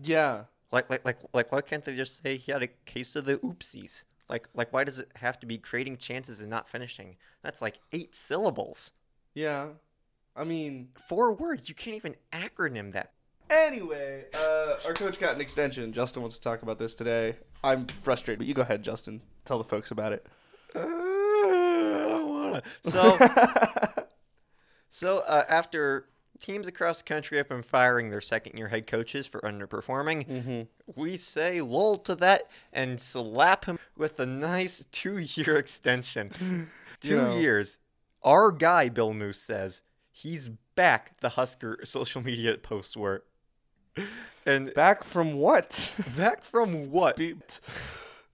[0.00, 0.44] yeah.
[0.72, 3.36] Like, like, like, like, why can't they just say he had a case of the
[3.38, 4.04] oopsies?
[4.28, 7.16] Like, like, why does it have to be creating chances and not finishing?
[7.42, 8.92] That's like eight syllables.
[9.34, 9.68] Yeah.
[10.34, 11.68] I mean, Four words.
[11.68, 13.12] You can't even acronym that.
[13.50, 15.92] anyway, uh, our coach got an extension.
[15.92, 17.36] Justin wants to talk about this today.
[17.62, 19.22] I'm frustrated, but you go ahead, Justin.
[19.44, 20.26] Tell the folks about it.
[20.74, 22.60] Uh.
[22.82, 23.16] So,
[24.88, 26.08] so uh, after
[26.40, 31.00] teams across the country have been firing their second-year head coaches for underperforming, mm-hmm.
[31.00, 36.68] we say lull to that and slap him with a nice two-year extension.
[37.00, 37.36] Two know.
[37.36, 37.78] years.
[38.22, 41.18] Our guy, Bill Moos says, he's back.
[41.20, 43.24] The Husker social media posts were,
[44.46, 45.94] and Back from what?
[46.16, 47.20] back from what?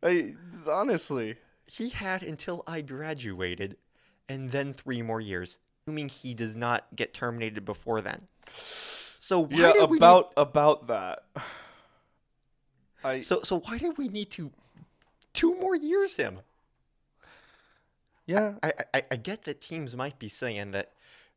[0.03, 0.35] I
[0.69, 1.37] honestly.
[1.67, 3.77] He had until I graduated,
[4.29, 8.23] and then three more years, assuming he does not get terminated before then.
[9.19, 11.25] So Yeah, about about that.
[13.05, 14.53] I so so why did we need to
[15.33, 16.41] two more years him?
[18.27, 18.55] yeah.
[18.63, 20.93] I, I I get that teams might be saying that,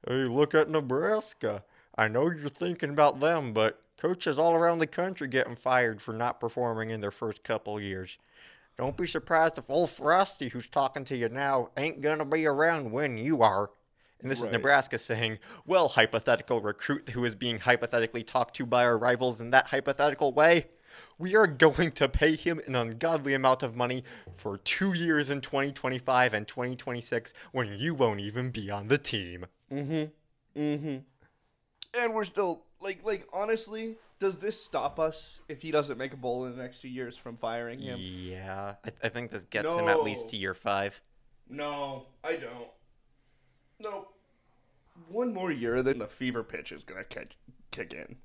[0.08, 1.64] hey, look at Nebraska.
[1.98, 6.14] I know you're thinking about them, but coaches all around the country getting fired for
[6.14, 8.20] not performing in their first couple years.
[8.78, 12.92] Don't be surprised if old Frosty, who's talking to you now, ain't gonna be around
[12.92, 13.70] when you are.
[14.22, 18.84] And this is Nebraska saying, well, hypothetical recruit who is being hypothetically talked to by
[18.86, 20.68] our rivals in that hypothetical way,
[21.18, 25.42] we are going to pay him an ungodly amount of money for two years in
[25.42, 29.46] 2025 and 2026 when you won't even be on the team.
[29.72, 30.60] Mm-hmm.
[30.60, 30.98] Mm-hmm.
[32.02, 36.18] And we're still like like honestly, does this stop us if he doesn't make a
[36.18, 37.98] bowl in the next two years from firing him?
[38.00, 41.02] Yeah, I, I think this gets him at least to year five.
[41.50, 42.68] No, I don't.
[43.80, 44.14] Nope.
[45.10, 47.36] One more year, then the fever pitch is gonna kick
[47.72, 48.16] kick in.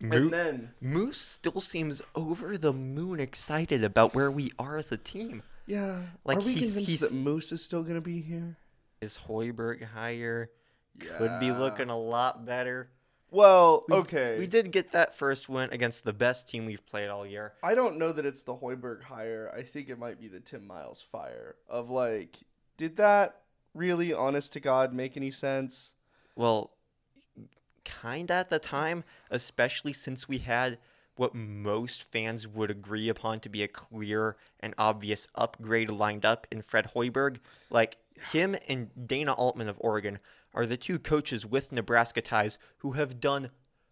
[0.00, 4.90] Mo- And then Moos still seems over the moon excited about where we are as
[4.92, 5.42] a team.
[5.66, 8.56] yeah, Like, are we he's- convinced he's- that Moos is still gonna be here?
[9.02, 10.50] Is Hoiberg higher?
[10.98, 12.90] Could be looking a lot better.
[13.30, 14.38] Well, We- okay.
[14.38, 17.52] We did get that first win against the best team we've played all year.
[17.62, 19.52] I don't know that it's the Hoiberg hire.
[19.54, 21.56] I think it might be the Tim Miles fire.
[21.68, 22.38] Of like,
[22.76, 23.42] did that
[23.74, 25.92] really, honest to God, make any sense?
[26.36, 26.70] Well,
[27.84, 30.78] kinda at the time, especially since we had
[31.16, 36.46] what most fans would agree upon to be a clear and obvious upgrade lined up
[36.50, 37.40] in Fred Hoiberg.
[37.68, 37.98] Like
[38.32, 40.18] him and Dana Altman of Oregon
[40.54, 43.50] are the two coaches with Nebraska ties who have done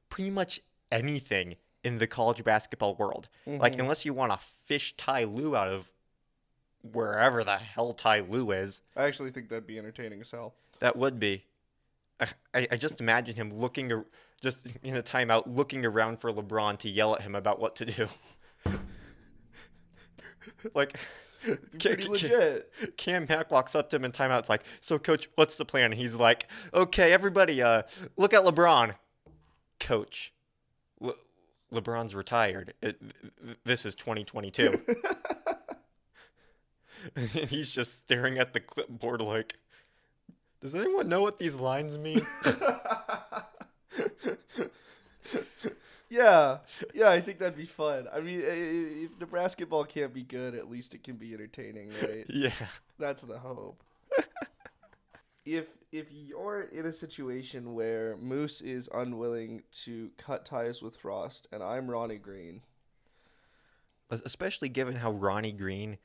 [0.08, 0.60] pretty much
[0.90, 3.28] anything in the college basketball world.
[3.46, 3.82] Like mm-hmm.
[3.82, 5.92] unless you want to fish Ty Lue out of
[6.92, 8.82] wherever the hell Ty Lue is.
[8.96, 10.54] I actually think that'd be entertaining as hell.
[10.80, 11.44] That would be.
[12.20, 14.06] I, I I just imagine him looking, ar-
[14.42, 17.84] just in a timeout, looking around for LeBron to yell at him about what to
[17.84, 18.08] do.
[20.74, 20.98] like,
[21.44, 22.72] Ca- Pretty Ca- legit.
[22.96, 24.40] Cam Mack walks up to him in timeout.
[24.40, 25.86] It's like, so coach, what's the plan?
[25.92, 27.82] And he's like, okay, everybody, uh,
[28.16, 28.94] look at LeBron.
[29.80, 30.32] Coach,
[31.00, 31.14] Le-
[31.72, 32.74] LeBron's retired.
[32.82, 33.00] It,
[33.64, 34.80] this is 2022.
[37.16, 39.56] and he's just staring at the clipboard like,
[40.60, 42.26] does anyone know what these lines mean?
[46.10, 46.58] Yeah,
[46.94, 48.08] yeah, I think that'd be fun.
[48.10, 51.34] I mean, i- i- if Nebraska ball can't be good, at least it can be
[51.34, 52.24] entertaining, right?
[52.30, 52.50] Yeah.
[52.98, 53.82] That's the hope.
[55.44, 61.46] if if you're in a situation where Moos is unwilling to cut ties with Frost,
[61.52, 62.62] and I'm Ronnie Green,
[64.10, 65.98] Especially given how Ronnie Green,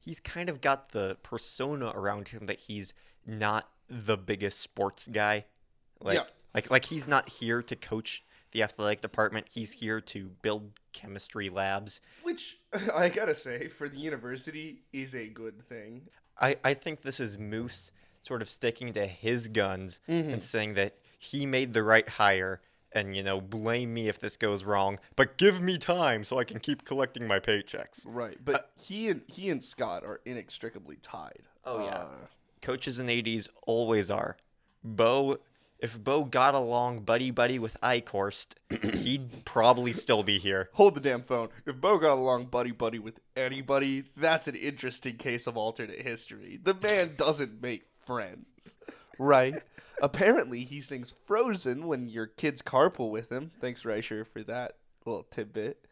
[0.00, 2.94] he's kind of got the persona around him that he's
[3.26, 5.44] not the biggest sports guy.
[6.00, 6.24] Like, Yeah.
[6.54, 9.48] like, like he's not here to coach the athletic department.
[9.48, 12.00] He's here to build chemistry labs.
[12.22, 12.58] which
[12.94, 16.08] I gotta say for the university is a good thing.
[16.40, 20.30] I, I think this is Moos sort of sticking to his guns mm-hmm.
[20.30, 22.60] and saying that he made the right hire
[22.92, 26.44] and, you know, blame me if this goes wrong, but give me time so I
[26.44, 28.02] can keep collecting my paychecks.
[28.06, 31.42] Right, but he and he and Scott are inextricably tied.
[31.64, 31.90] Oh, yeah.
[31.90, 32.06] Uh,
[32.62, 34.36] Coaches in ADs always are.
[34.84, 35.38] Bo,
[35.78, 38.54] if Bo got along buddy buddy with Eichorst,
[38.98, 40.68] he'd probably still be here.
[40.74, 41.48] hold the damn phone.
[41.66, 46.58] If Bo got along buddy buddy with anybody, that's an interesting case of alternate history.
[46.62, 48.76] The man doesn't make friends,
[49.20, 49.62] right?
[50.02, 53.50] Apparently, he sings Frozen when your kids carpool with him.
[53.60, 55.84] Thanks, Reicher, for that little tidbit.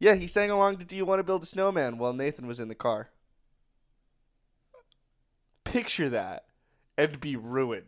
[0.00, 2.60] Yeah, he sang along to Do You Want to Build a Snowman while Nathan was
[2.60, 3.10] in the car.
[5.64, 6.44] Picture that
[6.96, 7.84] and be ruined.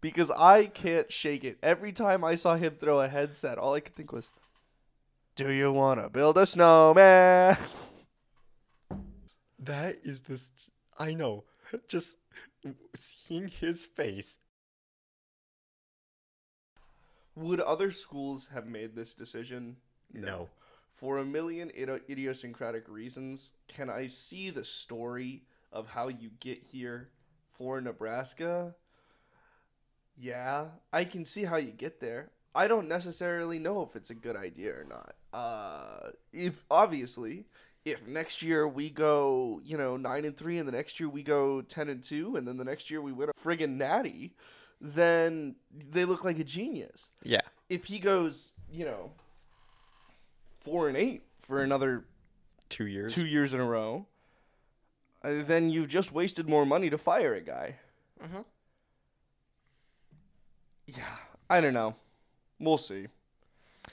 [0.00, 1.58] Because I can't shake it.
[1.62, 4.28] Every time I saw him throw a headset, all I could think was,
[5.34, 7.56] Do you want to build a snowman?
[9.58, 10.52] That is this.
[10.98, 11.44] I know.
[11.88, 12.16] Just
[12.94, 14.38] seeing his face.
[17.34, 19.76] Would other schools have made this decision?
[20.12, 20.48] No.
[20.94, 26.62] For a million idi- idiosyncratic reasons, can I see the story of how you get
[26.62, 27.10] here
[27.52, 28.74] for Nebraska?
[30.16, 32.30] Yeah, I can see how you get there.
[32.54, 35.14] I don't necessarily know if it's a good idea or not.
[35.34, 37.44] Uh, if obviously,
[37.86, 41.22] if next year we go, you know, nine and three, and the next year we
[41.22, 44.34] go ten and two, and then the next year we win a friggin' natty,
[44.80, 45.54] then
[45.90, 47.42] they look like a genius Yeah.
[47.68, 49.12] if he goes, you know,
[50.60, 52.04] four and eight for another
[52.68, 53.14] Two years.
[53.14, 54.06] two years in a row,
[55.22, 57.76] uh, then you've just wasted more money to fire a guy.
[58.20, 58.44] Mhm.
[60.86, 61.16] Yeah,
[61.48, 61.94] I don't know.
[62.58, 63.06] We'll see.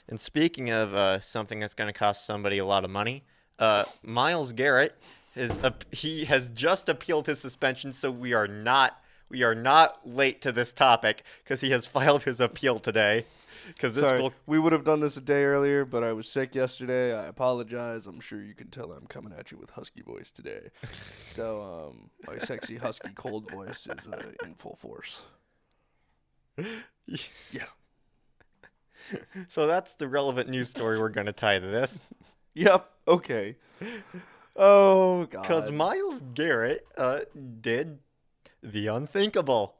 [0.08, 3.22] And speaking of uh, something that's going to cost somebody a lot of money,
[3.58, 4.94] uh, Myles Garrett
[5.34, 10.06] is ap- he has just appealed his suspension, so we are not we are not
[10.06, 13.26] late to this topic because he has filed his appeal today.
[13.68, 16.28] Because this Sorry, will we would have done this a day earlier, but I was
[16.28, 17.16] sick yesterday.
[17.16, 18.06] I apologize.
[18.06, 20.68] I'm sure you can tell I'm coming at you with husky voice today.
[20.92, 25.22] so, um, my sexy husky cold voice is uh, in full force.
[27.52, 27.64] Yeah.
[29.48, 32.00] so that's the relevant news story we're going to tie to this.
[32.54, 32.88] Yep.
[33.06, 33.56] Okay.
[34.56, 35.42] Oh God.
[35.42, 37.20] Because Myles Garrett uh,
[37.60, 37.98] did
[38.62, 39.76] the unthinkable.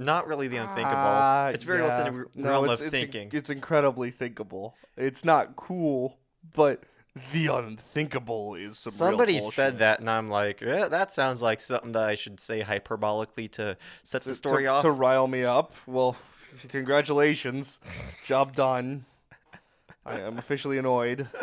[0.00, 0.94] Not really the unthinkable.
[0.96, 1.98] Ah, it's very yeah.
[1.98, 3.30] within the r- No, realm it's- of it's in- thinking.
[3.32, 4.76] it's incredibly thinkable.
[4.96, 6.18] It's not cool,
[6.54, 6.84] but
[7.32, 8.92] the unthinkable is some.
[8.92, 12.62] Somebody said that, and I'm like, yeah, that sounds like something that I should say
[12.62, 14.82] hyperbolically to set the story to, off.
[14.82, 15.72] to rile me up.
[15.88, 16.16] Well,
[16.68, 17.80] congratulations,
[18.24, 19.04] job done.
[20.08, 21.28] I am officially annoyed.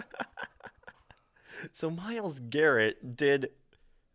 [1.72, 3.50] So Myles Garrett did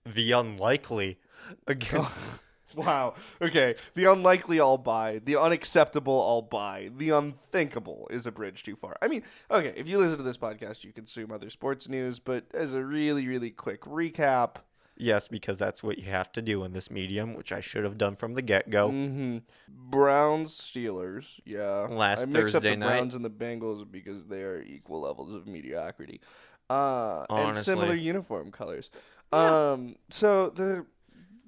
[0.06, 1.18] the unlikely
[1.66, 2.24] against.
[2.76, 3.14] Wow.
[3.42, 3.74] Okay.
[3.96, 5.20] The unlikely I'll buy.
[5.24, 6.90] The unacceptable I'll buy.
[6.96, 8.96] The unthinkable is a bridge too far.
[9.02, 12.44] I mean, okay, if you listen to this podcast, you consume other sports news, but
[12.54, 14.58] as a really, really quick recap,
[15.00, 17.98] yes, because that's what you have to do in this medium, which I should have
[17.98, 18.90] done from the get go.
[18.90, 21.86] hmm Browns Steelers, yeah.
[21.90, 22.86] Last I mix up Thursday the night.
[22.88, 26.20] Browns and the Bengals because they are equal levels of mediocrity.
[26.68, 28.90] Uh, and similar uniform colors.
[29.32, 30.86] Um, so the,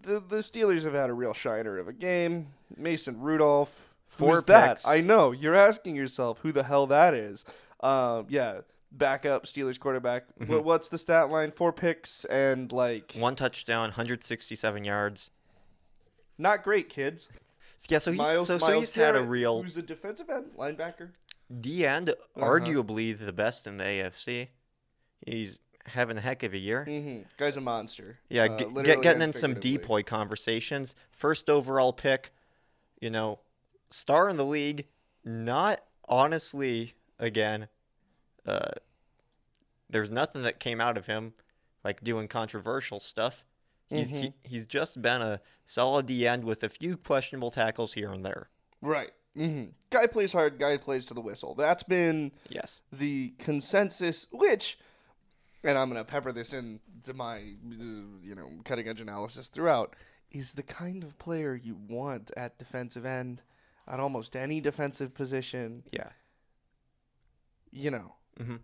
[0.02, 2.48] the the Steelers have had a real shiner of a game.
[2.76, 3.90] Mason Rudolph.
[4.06, 4.82] Four Who's that?
[4.86, 5.30] I know.
[5.30, 7.44] You're asking yourself who the hell that is.
[7.80, 8.60] Um, yeah,
[8.92, 10.24] backup Steelers quarterback.
[10.40, 10.62] Mm-hmm.
[10.64, 11.50] What's the stat line?
[11.52, 15.30] Four picks and like One touchdown, 167 yards.
[16.38, 17.28] not great, kids.
[17.88, 20.52] Yeah, so he's Myles, so, so Myles he's had a real Who's a defensive end
[20.56, 21.08] linebacker?
[21.60, 22.40] D end, Uh-huh.
[22.40, 24.50] arguably the best in the AFC.
[25.26, 26.86] He's having a heck of a year.
[26.88, 27.22] Mm-hmm.
[27.36, 28.20] Guy's a monster.
[28.28, 30.94] Yeah, Uh, get, get, getting in some DPOY conversations.
[31.10, 32.30] First overall pick,
[33.00, 33.40] you know,
[33.90, 34.86] star in the league.
[35.24, 37.66] Not honestly, again,
[38.46, 38.70] uh,
[39.90, 41.34] there's nothing that came out of him
[41.84, 43.44] like doing controversial stuff.
[43.88, 44.34] He's he, Mhm.
[44.44, 48.48] he's just been a solid D end with a few questionable tackles here and there.
[48.80, 49.10] Right.
[49.34, 50.58] hmm Guy plays hard.
[50.58, 51.54] Guy plays to the whistle.
[51.54, 52.82] That's been Yes.
[52.92, 54.78] the consensus, which,
[55.62, 59.94] and I'm gonna pepper this into my, you know, cutting edge analysis throughout,
[60.30, 63.42] is the kind of player you want at defensive end,
[63.86, 65.84] at almost any defensive position.
[65.92, 66.10] Yeah.
[67.70, 68.14] You know.
[68.38, 68.60] Mhm.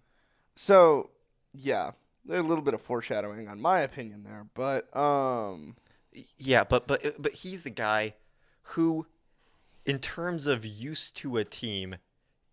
[0.56, 1.10] So,
[1.52, 1.92] yeah,
[2.24, 5.76] there's a little bit of foreshadowing on my opinion there, but um,
[6.36, 8.14] Yeah, but but but he's a guy
[8.74, 9.06] who,
[9.86, 11.96] in terms of used to a team,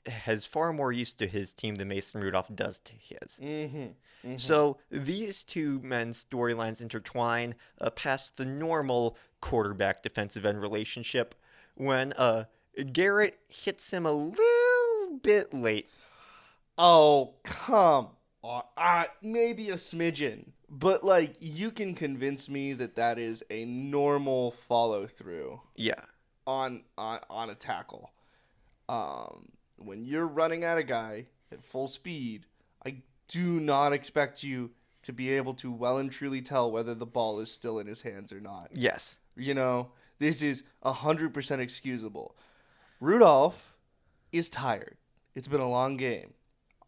[0.06, 3.40] has far more used to his team than Mason Rudolph does to his.
[3.42, 4.36] mm-hmm.
[4.38, 11.36] So these two men's storylines intertwine uh, past the normal quarterback defensive end relationship
[11.76, 12.46] when uh,
[12.92, 15.90] Garrett hits him a little bit late.
[16.78, 18.10] Oh, come
[18.42, 18.64] on.
[18.78, 20.50] Uh, maybe a smidgen.
[20.70, 26.02] But, like, you can convince me that that is a normal follow through Yeah.
[26.48, 28.12] on, on, on a tackle.
[28.90, 32.46] Um, when you're running at a guy at full speed,
[32.86, 32.98] I
[33.28, 34.72] do not expect you
[35.04, 38.02] to be able to well and truly tell whether the ball is still in his
[38.02, 38.70] hands or not.
[38.74, 39.20] Yes.
[39.38, 42.36] You know, this is 100% excusable.
[43.00, 43.76] Rudolph
[44.32, 44.98] is tired.
[45.36, 46.34] It's been a long game.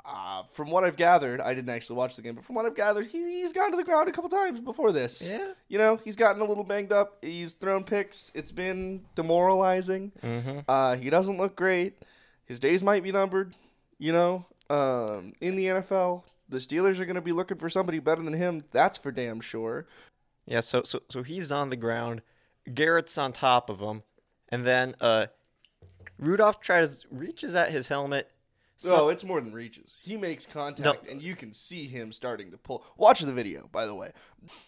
[0.08, 2.76] Uh, from what I've gathered, I didn't actually watch the game, but from what I've
[2.76, 5.22] gathered, he, he's gone to the ground a couple times before this.
[5.22, 5.52] Yeah.
[5.68, 7.18] You know, he's gotten a little banged up.
[7.22, 8.32] He's thrown picks.
[8.34, 10.14] It's been demoralizing.
[10.24, 10.60] Mm-hmm.
[10.66, 12.04] Uh, he doesn't look great.
[12.46, 13.54] His days might be numbered.
[14.00, 18.00] You know, um, in the NFL, the Steelers are going to be looking for somebody
[18.00, 18.64] better than him.
[18.72, 19.88] That's for damn sure.
[20.46, 22.22] Yeah, so so so he's on the ground,
[22.74, 24.04] Garrett's on top of him,
[24.48, 25.28] and then uh
[26.18, 28.32] Rudolph tries reaches at his helmet.
[28.78, 29.98] So So it's more than reaches.
[30.04, 32.86] He makes contact, and you can see him starting to pull.
[32.96, 34.12] Watch the video, by the way.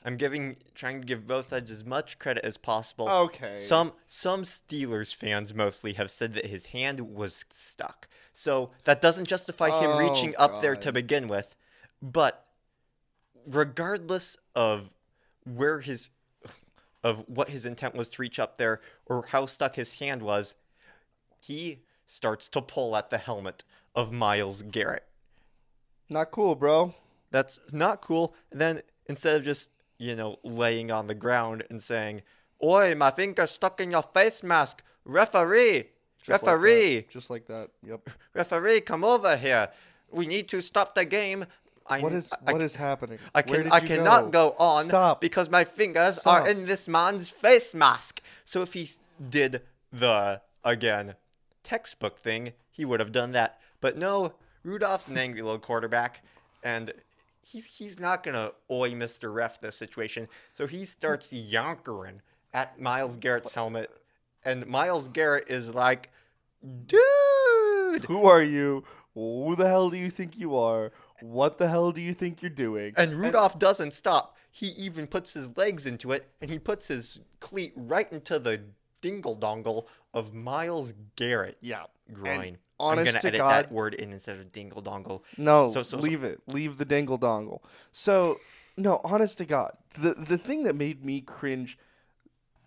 [0.03, 3.07] I'm giving trying to give both sides as much credit as possible.
[3.07, 3.55] Okay.
[3.55, 8.07] Some some Steelers fans mostly have said that his hand was stuck.
[8.33, 11.55] So that doesn't justify him Oh, reaching up there to begin with.
[12.01, 12.47] But
[13.45, 14.89] regardless of
[15.45, 16.09] where his
[17.03, 20.55] of what his intent was to reach up there or how stuck his hand was,
[21.39, 23.63] he starts to pull at the helmet
[23.95, 25.05] of Myles Garrett.
[26.09, 26.95] Not cool, bro.
[27.31, 28.33] That's not cool.
[28.51, 32.23] And then instead of just, you know, laying on the ground and saying,
[32.63, 34.83] Oi, my finger's stuck in your face mask.
[35.05, 35.89] Referee!
[36.23, 36.95] Just referee!
[36.95, 37.09] that.
[37.09, 37.69] Just like that.
[37.85, 38.09] Yep.
[38.33, 39.69] referee, come over here.
[40.11, 41.45] We need to stop the game.
[41.85, 43.19] I, What is I, what is happening?
[43.33, 45.21] I, can, I cannot go, on Stop.
[45.21, 48.21] because my fingers are in this man's face mask.
[48.43, 48.89] So if he
[49.29, 51.15] did the, again,
[51.63, 53.59] textbook thing, he would have done that.
[53.81, 54.33] But no,
[54.63, 56.23] Rudolph's an angry little quarterback,
[56.63, 56.93] and
[57.41, 59.33] he's, he's not going to oi Mr.
[59.33, 60.27] Ref this situation.
[60.53, 62.21] So he starts yonkering
[62.53, 63.89] at Myles Garrett's helmet,
[64.43, 66.11] and Myles Garrett is like,
[66.85, 68.05] dude!
[68.05, 68.83] Who are you?
[69.13, 70.91] Who the hell do you think you are?
[71.21, 72.93] What the hell do you think you're doing?
[72.95, 74.37] And Rudolph doesn't stop.
[74.51, 78.61] He even puts his legs into it, and he puts his cleat right into the
[79.01, 81.83] dingle dongle of Myles Garrett yeah.
[82.13, 82.57] groin.
[82.79, 85.21] honest I'm gonna to edit God- that word in instead of dingle dongle.
[85.37, 86.41] No, So- so- so- leave it.
[86.47, 87.61] Leave the dangle dongle.
[87.91, 88.39] So,
[88.77, 91.77] no, honest to God, the the thing that made me cringe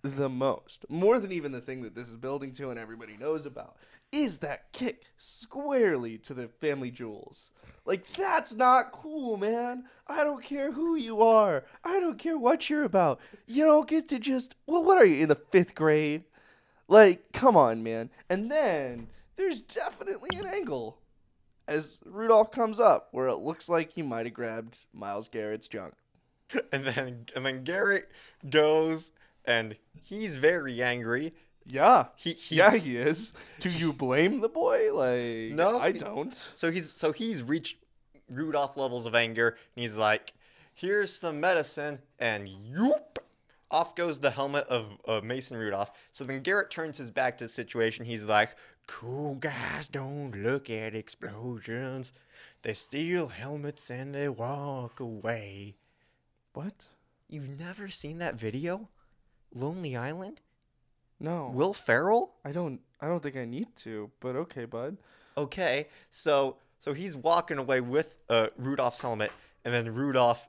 [0.03, 3.47] the most, more than even the thing that this is building to and everybody knows
[3.47, 3.77] about,
[4.13, 7.51] is that kick squarely to the family jewels.
[7.85, 9.85] Like that's not cool, man.
[10.07, 11.65] I don't care who you are.
[11.83, 13.19] I don't care what you're about.
[13.47, 16.25] You don't get to just well, what are you in the fifth grade?
[16.87, 18.11] Like, come on, man.
[18.29, 20.99] And then there's definitely an angle
[21.67, 25.95] as Rudolph comes up where it looks like he might have grabbed Myles Garrett's junk.
[26.71, 28.11] And then and then Garrett
[28.51, 29.11] goes
[29.47, 31.33] and he's very angry.
[31.67, 32.07] Yeah.
[32.17, 33.33] He, he yeah, he is.
[33.61, 34.93] Do you blame the boy?
[34.95, 36.35] Like, No, I don't.
[36.53, 37.77] So he's so he's reached
[38.29, 40.33] Rudolph levels of anger, and he's like,
[40.75, 43.19] "Here's some medicine," and yoop,
[43.71, 45.91] off goes the helmet of uh, Mason Rudolph.
[46.11, 48.05] So then Garrett turns his back to the situation.
[48.05, 48.57] He's like,
[48.87, 52.13] "Cool guys don't look at explosions.
[52.63, 55.77] They steal helmets and they walk away."
[56.55, 56.87] What?
[57.29, 58.89] You've never seen that video?
[59.55, 60.41] Lonely Island?
[61.23, 61.51] No.
[61.55, 62.33] Will Ferrell?
[62.45, 64.97] I don't I don't think I need to, but okay, bud.
[65.37, 69.31] Okay, so so he's walking away with uh, Rudolph's helmet,
[69.65, 70.49] and then Rudolph,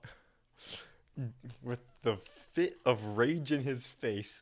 [1.63, 4.41] with the fit of rage in his face,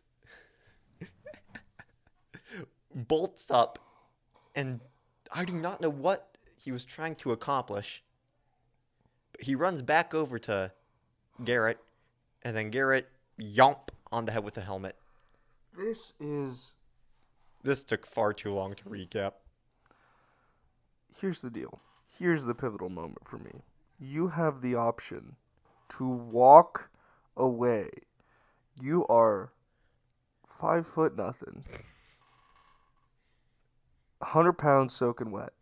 [2.95, 3.77] bolts up,
[4.55, 4.79] and
[5.33, 8.03] I do not know what he was trying to accomplish.
[9.33, 10.71] But he runs back over to
[11.43, 11.79] Garrett,
[12.41, 14.95] and then Garrett yomp on the head with the helmet.
[15.77, 16.71] This is
[17.63, 19.33] this took far too long to recap.
[21.19, 21.79] Here's the deal.
[22.17, 23.63] Here's the pivotal moment for me.
[23.99, 25.35] You have the option
[25.89, 26.89] to walk
[27.37, 27.89] away.
[28.81, 29.51] You are
[30.47, 31.63] five foot nothing,
[34.21, 35.53] hundred pounds soaking wet,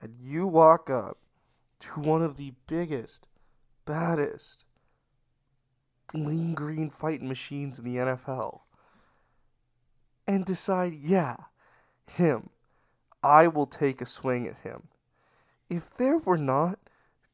[0.00, 1.18] and you walk up
[1.80, 3.28] to one of the biggest,
[3.84, 4.64] baddest,
[6.14, 8.60] lean green fighting machines in the NFL,
[10.26, 11.36] and decide, yeah,
[12.10, 12.50] him.
[13.22, 14.88] I will take a swing at him.
[15.68, 16.78] If there were not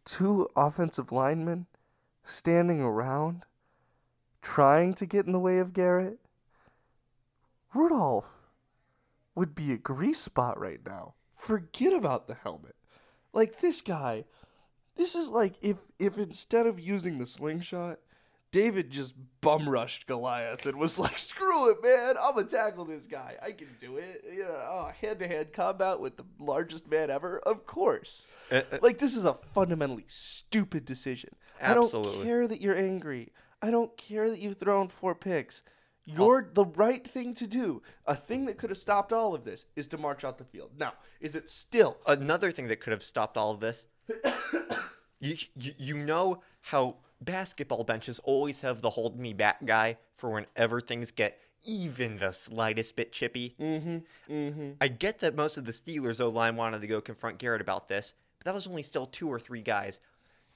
[0.05, 1.67] two offensive linemen
[2.25, 3.45] standing around
[4.41, 6.19] trying to get in the way of Garrett,
[7.75, 8.27] Rudolph
[9.35, 11.15] would be a grease spot right now.
[11.37, 12.77] Forget about the helmet.
[13.33, 14.25] Like this guy,
[14.97, 17.99] this is like if if instead of using the slingshot,
[18.53, 22.17] David just bum rushed Goliath and was like, "Screw it, man!
[22.21, 23.37] I'm gonna tackle this guy.
[23.43, 27.39] I can do it." You know, oh, hand-to-hand combat with the largest man ever.
[27.41, 28.27] Of course.
[28.51, 31.31] Uh, uh, Like this is a fundamentally stupid decision.
[31.61, 31.91] I don't
[32.23, 33.33] care that you're angry.
[33.63, 35.63] I don't care that you've thrown four picks.
[36.05, 37.81] You're the right thing to do.
[38.07, 40.73] A thing that could have stopped all of this is to march out the field.
[40.77, 41.99] Now, is it still?
[42.07, 43.87] another thing that could have stopped all of this
[45.21, 50.31] you, you you know how basketball benches always have the hold me back guy for
[50.31, 53.99] whenever things get even the slightest bit chippy Mm-hmm.
[54.33, 54.71] Mm-hmm.
[54.81, 57.89] i get that most of the steelers o line wanted to go confront garrett about
[57.89, 60.01] this but that was only still two or three guys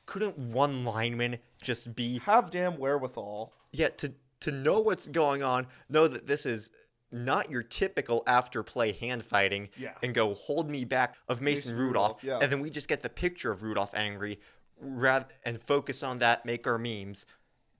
[0.07, 3.53] couldn't one lineman just be Have damn wherewithal.
[3.73, 6.71] yeah to to know what's going on know that this is
[7.13, 9.93] not your typical after play hand fighting Yeah.
[10.03, 12.39] and go hold me back of Mason, Mason Rudolph, Rudolph, yeah.
[12.45, 14.41] and then we just get the picture of Rudolph angry
[14.81, 17.27] rather and focus on that make our memes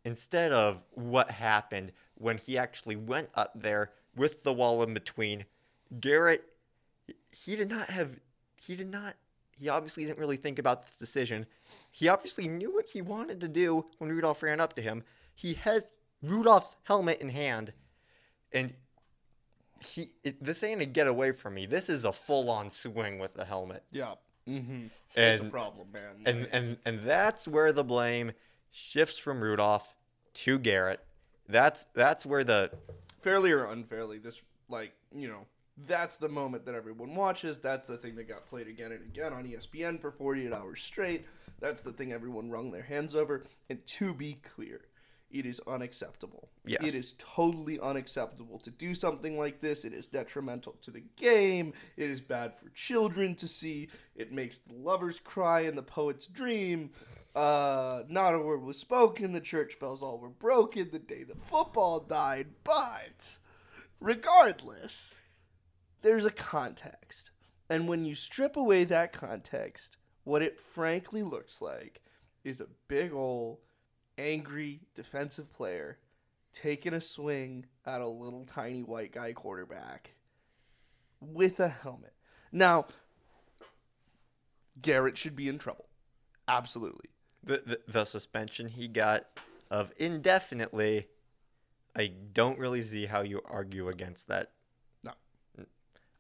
[0.05, 5.45] instead of what happened when he actually went up there with the wall in between.
[6.01, 6.45] Garrett
[7.31, 8.19] he did not have
[8.61, 9.15] he did not
[9.53, 11.47] he obviously didn't really think about this decision.
[11.91, 15.03] He obviously knew what he wanted to do when Rudolph ran up to him.
[15.35, 15.93] He has
[16.23, 17.73] Rudolph's helmet in hand
[18.53, 18.75] and
[19.85, 21.67] he it, this ain't a get away from me.
[21.67, 23.85] This is a full on swing with the helmet.
[23.91, 24.15] Yeah.
[24.49, 24.87] Mm-hmm.
[25.15, 26.03] It's a and problem, man.
[26.25, 28.33] and Like, and and that's where the blame
[28.71, 29.95] shifts from Rudolph
[30.35, 31.01] to Garrett
[31.49, 32.71] that's that's where the
[33.21, 35.47] fairly or unfairly, this like you know
[35.87, 37.59] that's the moment that everyone watches.
[37.59, 41.27] That's the thing that got played again and again on ESPN for 48 hours straight.
[41.61, 43.45] That's the thing everyone wrung their hands over.
[43.69, 44.83] And to be clear,
[45.31, 46.49] it is unacceptable.
[46.65, 46.83] Yes.
[46.83, 49.85] It is totally unacceptable to do something like this.
[49.85, 51.73] It is detrimental to the game.
[51.97, 53.89] It is bad for children to see.
[54.15, 56.91] It makes the lovers cry in the poet's dream.
[57.35, 59.33] Uh, not a word was spoken.
[59.33, 62.47] The church bells all were broken the day the football died.
[62.65, 63.37] But
[64.01, 65.17] regardless,
[66.03, 67.31] there's a context.
[67.69, 72.01] And when you strip away that context, what it frankly looks like
[72.45, 73.61] is a big ol'
[74.19, 75.99] angry defensive player
[76.53, 80.13] taking a swing at a little tiny white guy quarterback
[81.21, 82.15] with a helmet.
[82.51, 82.87] Now,
[84.81, 85.87] Garrett should be in trouble.
[86.49, 87.11] Absolutely.
[87.45, 89.41] the, the, the suspension he got
[89.71, 91.07] of indefinitely
[91.97, 94.53] I don't really see how you argue against that
[95.03, 95.13] No.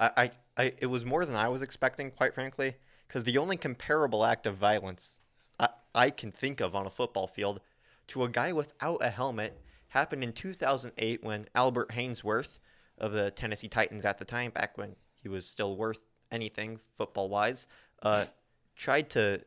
[0.01, 2.75] I, I, I it was more than I was expecting quite frankly
[3.07, 5.21] because the only comparable act of violence
[5.61, 7.61] I, I can think of on a football field
[8.09, 12.59] to a guy without a helmet happened in 2008 when Albert Haynesworth
[12.99, 17.29] of the Tennessee Titans at the time, back when he was still worth anything football
[17.29, 17.69] wise,
[18.03, 18.27] uh,
[18.75, 19.43] tried to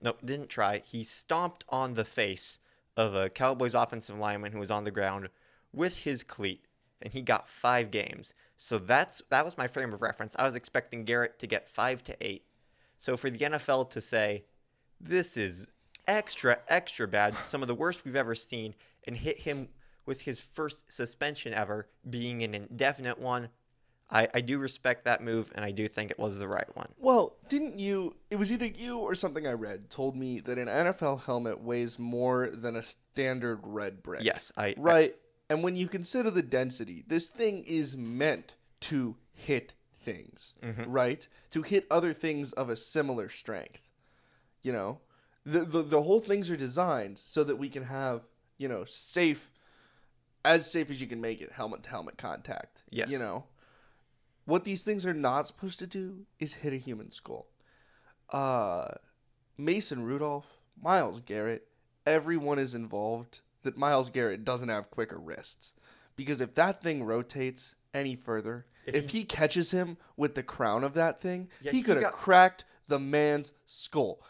[0.00, 0.78] no, didn't try.
[0.78, 2.58] He stomped on the face
[2.96, 5.28] of a Cowboys offensive lineman who was on the ground
[5.72, 6.66] with his cleat,
[7.00, 8.34] and he got five games.
[8.56, 10.36] So that's that was my frame of reference.
[10.38, 12.44] I was expecting Garrett to get five to eight.
[12.98, 14.44] So for the NFL to say
[15.00, 15.68] this is
[16.06, 18.74] extra extra bad, some of the worst we've ever seen,
[19.06, 19.68] and hit him
[20.06, 23.48] with his first suspension ever being an indefinite one,
[24.10, 26.88] I, I do respect that move, and I do think it was the right one.
[26.98, 28.14] Well, didn't you?
[28.30, 31.98] It was either you or something I read told me that an NFL helmet weighs
[31.98, 34.22] more than a standard red brick.
[34.22, 35.16] Yes, I Right.
[35.50, 40.90] And when you consider the density, this thing is meant to hit things, mm-hmm.
[40.90, 41.26] right?
[41.50, 43.88] To hit other things of a similar strength.
[44.62, 45.00] You know,
[45.46, 48.22] the, the the whole things are designed so that we can have
[48.58, 49.50] you know safe,
[50.44, 52.82] as safe as you can make it, helmet to helmet contact.
[52.90, 53.10] Yes.
[53.10, 53.44] You know,
[54.46, 57.46] what these things are not supposed to do is hit a human skull.
[58.30, 58.88] Uh,
[59.58, 60.46] Mason Rudolph,
[60.82, 61.68] Myles Garrett,
[62.06, 65.74] everyone is involved that Myles Garrett doesn't have quicker wrists.
[66.16, 70.84] Because if that thing rotates any further, If if, he, catches him with the crown
[70.84, 74.20] of that thing, Yeah, he he could have got- cracked the man's skull.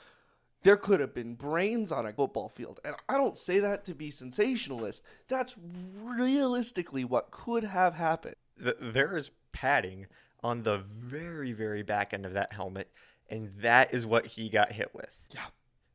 [0.64, 2.80] There could have been brains on a football field.
[2.84, 5.02] And I don't say that to be sensationalist.
[5.28, 5.54] That's
[6.02, 8.36] realistically what could have happened.
[8.56, 10.06] There is padding
[10.42, 12.90] on the very, very back end of that helmet,
[13.28, 15.16] and that is what he got hit with.
[15.30, 15.46] Yeah.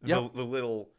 [0.02, 0.34] The, Yep.
[0.36, 0.90] the little,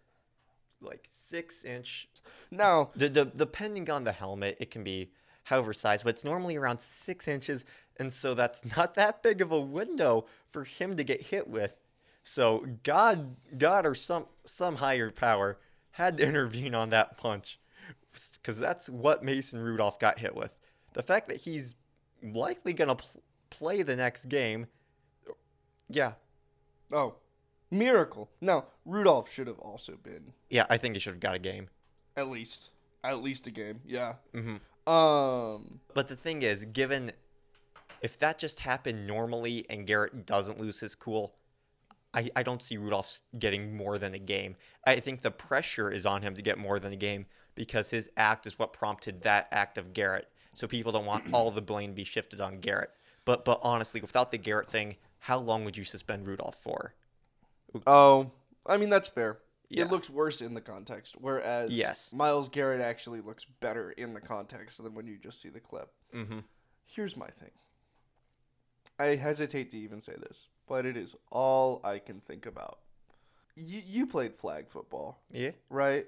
[0.80, 2.08] like six inch.
[2.50, 5.12] Now, The, the depending on the helmet, it can be
[5.44, 7.64] however size, but it's normally around six inches,
[7.98, 11.76] and so that's not that big of a window for him to get hit with.
[12.22, 15.58] So God, God, or some some higher power
[15.92, 17.58] had to intervene on that punch,
[18.34, 20.58] because that's what Mason Rudolph got hit with.
[20.92, 21.74] The fact that he's
[22.22, 24.66] likely gonna pl- play the next game,
[25.88, 26.12] yeah,
[26.92, 27.14] oh,
[27.70, 28.30] miracle.
[28.40, 31.68] Now, Rudolph should have also been yeah, I think he should have got a game.
[32.16, 32.70] at least
[33.02, 33.80] at least a game.
[33.86, 34.14] Yeah.
[34.34, 34.56] hmm
[34.86, 37.12] Um But the thing is, given
[38.02, 41.34] if that just happened normally and Garrett doesn't lose his cool,
[42.12, 44.56] I, I don't see Rudolph getting more than a game.
[44.86, 48.10] I think the pressure is on him to get more than a game because his
[48.16, 50.28] act is what prompted that act of Garrett.
[50.54, 52.90] So people don't want all the blame to be shifted on Garrett.
[53.24, 56.94] But but honestly, without the Garrett thing, how long would you suspend Rudolph for?
[57.86, 58.32] Oh,
[58.66, 59.38] I mean that's fair.
[59.68, 59.84] Yeah.
[59.84, 62.12] It looks worse in the context, whereas Yes.
[62.12, 65.88] Myles Garrett actually looks better in the context than when you just see the clip.
[66.12, 66.40] Mm-hmm.
[66.84, 67.52] Here's my thing.
[68.98, 72.78] I hesitate to even say this, but it is all I can think about.
[73.56, 75.50] You you played flag football, Yeah.
[75.68, 76.06] right?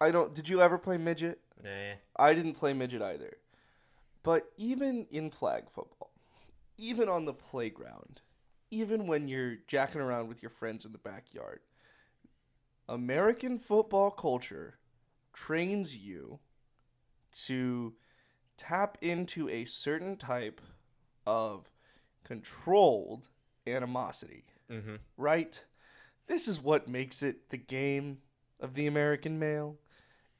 [0.00, 0.34] I don't.
[0.34, 1.38] Did you ever play midget?
[1.62, 1.94] Nah.
[2.16, 3.36] I didn't play midget either.
[4.24, 6.10] But even in flag football,
[6.76, 8.20] even on the playground,
[8.72, 11.60] even when you're jacking around with your friends in the backyard,
[12.88, 14.78] American football culture
[15.32, 16.40] trains you
[17.46, 17.94] to
[18.56, 20.60] tap into a certain type
[21.24, 21.70] of
[22.24, 23.28] controlled
[23.66, 24.94] animosity Mm-hmm.
[25.18, 25.62] right?
[26.28, 28.18] This is what makes it the game
[28.58, 29.76] of the American male.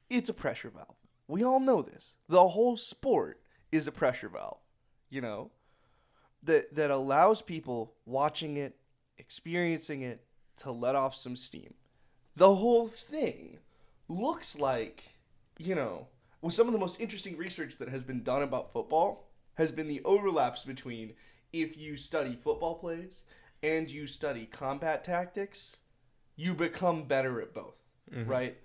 [0.09, 0.95] It's a pressure valve.
[1.27, 2.13] We all know this.
[2.29, 4.57] The whole sport is a pressure valve,
[5.11, 5.51] you know,
[6.41, 8.75] that that allows people watching it,
[9.19, 10.25] experiencing it
[10.57, 11.75] to let off some steam.
[12.35, 13.59] The whole thing
[14.07, 15.03] looks like,
[15.59, 16.07] you know,
[16.41, 19.87] well, some of the most interesting research that has been done about football has been
[19.87, 21.13] the overlaps between
[21.53, 23.23] if you study football plays
[23.61, 25.77] and you study combat tactics,
[26.35, 27.75] you become better at both,
[28.11, 28.29] mm-hmm.
[28.29, 28.57] right?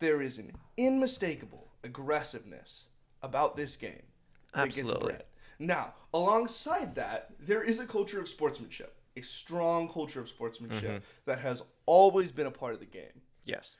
[0.00, 2.84] There is an unmistakable aggressiveness
[3.22, 4.02] about this game.
[4.54, 5.14] Absolutely.
[5.58, 11.04] Now, alongside that, there is a culture of sportsmanship, a strong culture of sportsmanship mm-hmm.
[11.26, 13.20] that has always been a part of the game.
[13.44, 13.76] Yes.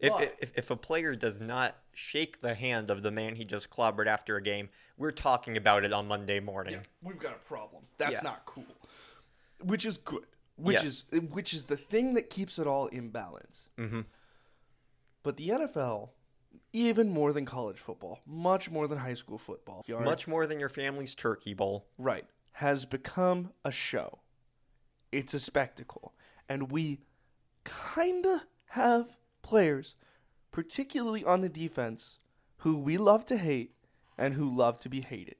[0.00, 3.44] If, But- if, if a player does not shake the hand of the man he
[3.44, 6.74] just clobbered after a game, we're talking about it on Monday morning.
[6.74, 7.84] Yeah, we've got a problem.
[7.98, 8.20] That's Yeah.
[8.22, 8.64] not cool.
[9.60, 10.24] Which is good.
[10.56, 11.04] Which Yes.
[11.12, 13.68] is which is the thing that keeps it all in balance.
[13.76, 14.06] Mhm.
[15.22, 16.10] But the NFL,
[16.72, 20.58] even more than college football, much more than high school football, yard- Much more than
[20.60, 21.86] your family's turkey bowl.
[21.98, 24.20] right, has become a show.
[25.12, 26.14] It's a spectacle,
[26.48, 27.00] and we
[27.64, 29.16] kinda have
[29.48, 29.94] players,
[30.52, 32.18] particularly on the defense,
[32.58, 33.72] who we love to hate
[34.16, 35.36] and who love to be hated.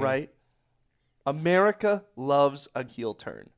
[0.00, 0.30] Right?
[1.26, 3.50] America loves a heel turn.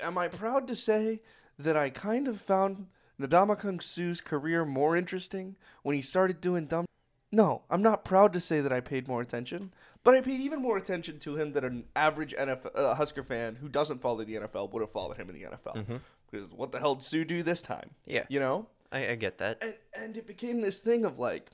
[0.00, 1.20] Am I proud to say
[1.58, 2.86] that I kind of found
[3.20, 6.86] Ndamukong Suh's career more interesting when he started doing dumb?
[7.32, 9.72] No, I'm not proud to say that I paid more attention,
[10.04, 13.56] but I paid even more attention to him than an average NFL, uh, Husker fan
[13.56, 16.00] who doesn't follow the NFL would have followed him in the NFL.
[16.30, 17.90] Because what the hell did Suh do this time?
[18.04, 18.24] Yeah.
[18.28, 18.66] You know?
[18.92, 19.58] I, I get that.
[19.62, 21.50] and and it became this thing of like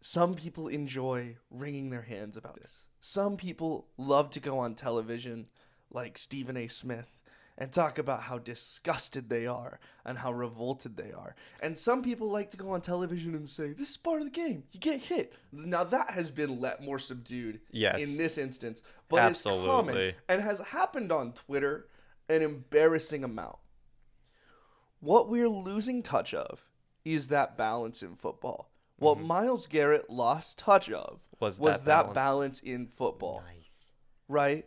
[0.00, 5.46] some people enjoy wringing their hands about this some people love to go on television
[5.90, 7.18] like stephen a smith
[7.58, 12.28] and talk about how disgusted they are and how revolted they are and some people
[12.30, 15.00] like to go on television and say this is part of the game you get
[15.00, 18.02] hit now that has been let more subdued Yes.
[18.12, 21.88] in this instance but it's common and has happened on twitter
[22.28, 23.56] an embarrassing amount
[25.00, 26.64] what we're losing touch of
[27.04, 28.70] is that balance in football.
[28.98, 31.44] What Myles Garrett lost touch of Mm-hmm.
[31.44, 32.14] Was was that that, balance.
[32.14, 32.60] balance.
[32.60, 33.86] in football, Nice.
[34.26, 34.64] right?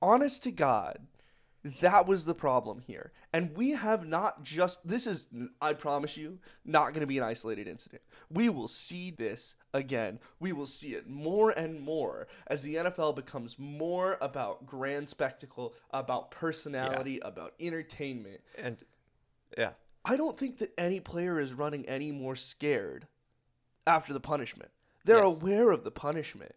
[0.00, 1.06] Honest to God,
[1.80, 3.12] that was the problem here.
[3.32, 5.26] And we have not just, this is,
[5.60, 8.02] I promise you, not going to be an isolated incident.
[8.30, 10.18] We will see this again.
[10.38, 15.74] We will see it more and more as the NFL becomes more about grand spectacle,
[15.90, 18.40] about personality, about entertainment.
[18.56, 18.82] And
[19.58, 19.72] yeah,
[20.04, 23.06] I don't think that any player is running any more scared
[23.86, 24.70] after the punishment.
[25.04, 25.36] They're Yes.
[25.36, 26.54] aware of the punishment.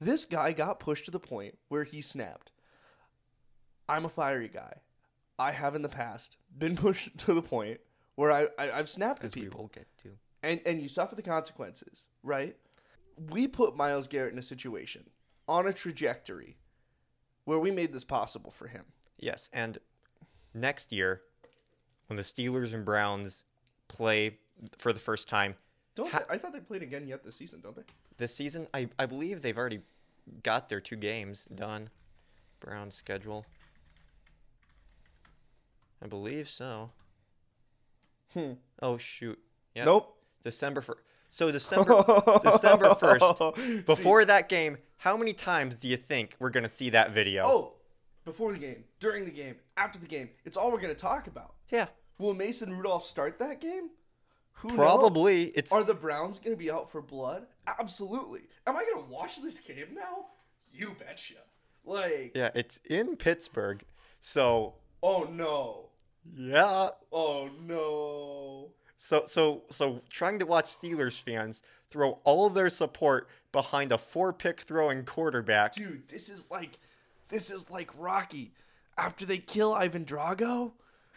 [0.00, 2.52] This guy got pushed to the point where he snapped.
[3.88, 4.74] I'm a fiery guy.
[5.38, 7.80] I have in the past been pushed to the point
[8.16, 10.10] where I, I I've snapped at As people get to.
[10.42, 12.56] and and you suffer the consequences, right?
[13.30, 15.04] We put Myles Garrett in a situation
[15.48, 16.56] on a trajectory
[17.44, 18.84] where we made this possible for him.
[19.18, 19.78] Yes, and
[20.54, 21.22] next year,
[22.06, 23.44] when the Steelers and Browns
[23.88, 24.38] play
[24.78, 25.54] for the first time
[25.94, 27.82] Don't Ha- they, I thought they played again yet this season, don't they?
[28.16, 29.80] this season, I, I believe they've already
[30.42, 31.88] got their two games done.
[32.60, 33.44] Browns schedule.
[36.04, 36.90] I believe so.
[38.34, 38.52] Hmm.
[38.82, 39.38] Oh shoot.
[39.74, 39.84] Yeah.
[39.84, 40.16] Nope.
[40.42, 41.00] December first.
[41.30, 42.02] So December
[42.44, 43.86] December first.
[43.86, 47.44] Before that game, how many times do you think we're gonna see that video?
[47.44, 47.72] Oh,
[48.24, 50.30] before the game, during the game, after the game.
[50.44, 51.54] It's all we're going to talk about.
[51.70, 51.86] yeah,
[52.18, 53.90] Will Mason Rudolph start that game?
[54.52, 54.76] Who knows?
[54.76, 55.44] probably.
[55.48, 57.46] It's Are the Browns going to be out for blood?
[57.66, 58.42] Absolutely.
[58.66, 60.26] Am I going to watch this game now?
[60.72, 61.34] You betcha.
[61.84, 63.84] Like, yeah, it's in Pittsburgh.
[64.20, 65.90] So oh no.
[66.36, 68.70] Yeah, Oh no.
[68.96, 73.98] So so so trying to watch Steelers fans throw all of their support behind a
[73.98, 75.74] four pick throwing quarterback.
[75.74, 76.78] Dude, this is like
[77.28, 78.52] this is like Rocky.
[78.96, 80.72] After they kill Ivan Drago,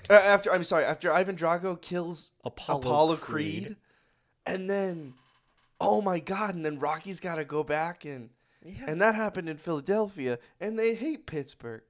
[0.09, 3.63] uh, after I'm sorry, after Ivan Drago kills Apollo Apollo, Creed.
[3.65, 3.75] Creed.
[4.45, 5.13] and then
[5.79, 8.31] oh my god, and then Rocky's got to go back and
[8.65, 8.85] Yeah.
[8.87, 11.83] and that happened in Philadelphia, and they hate Pittsburgh.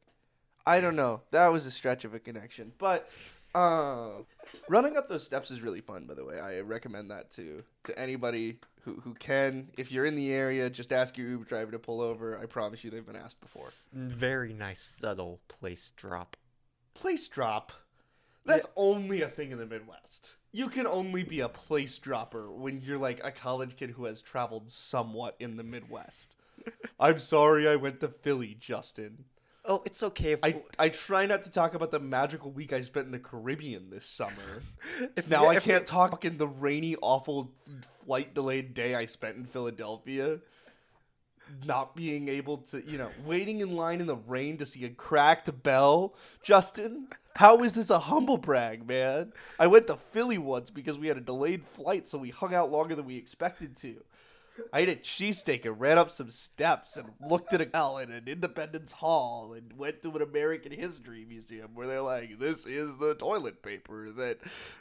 [0.68, 1.22] I don't know.
[1.32, 3.10] That was a stretch of a connection, but
[3.56, 4.10] uh,
[4.68, 6.06] running up those steps is really fun.
[6.06, 9.70] By the way, I recommend that to to anybody who who can.
[9.78, 12.38] If you're in the area, just ask your Uber driver to pull over.
[12.38, 13.70] I promise you, they've been asked before.
[13.94, 16.36] Very nice subtle place drop.
[16.94, 17.72] Place drop.
[18.44, 20.36] That's only a thing in the Midwest.
[20.52, 24.22] You can only be a place dropper when you're like a college kid who has
[24.22, 26.36] traveled somewhat in the Midwest.
[27.00, 29.24] I'm sorry I went to Philly, Justin.
[29.70, 32.82] Oh, it's okay if I, I try not to talk about the magical week I
[32.82, 34.32] spent in the Caribbean this summer.
[35.18, 37.52] if now we- I if can't talk in the rainy, awful,
[38.06, 40.40] flight delayed day I spent in Philadelphia.
[41.66, 44.90] Not being able to, you know, waiting in line in the rain to see a
[44.90, 46.14] cracked bell.
[46.44, 47.08] Justin,
[47.38, 49.32] how is this a humble brag, man?
[49.58, 52.70] I went to Philly once because we had a delayed flight, so we hung out
[52.70, 53.96] longer than we expected to.
[54.74, 58.12] I ate a cheesesteak and ran up some steps and looked at a bell in
[58.12, 62.98] an Independence Hall and went to an American History Museum where they're like, this is
[62.98, 64.40] the toilet paper that,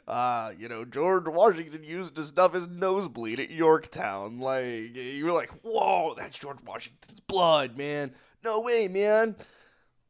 [0.09, 4.39] uh, you know, George Washington used to stuff his nosebleed at Yorktown.
[4.39, 8.13] Like, you were like, whoa, that's George Washington's blood, man.
[8.45, 9.37] No way, man.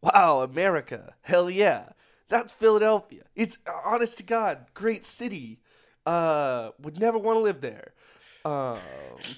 [0.02, 1.14] Wow, America.
[1.22, 1.90] Hell yeah.
[2.28, 3.22] That's Philadelphia.
[3.34, 5.60] It's honest to God, great city.
[6.04, 7.92] Uh, would never want to live there.
[8.46, 8.78] Um,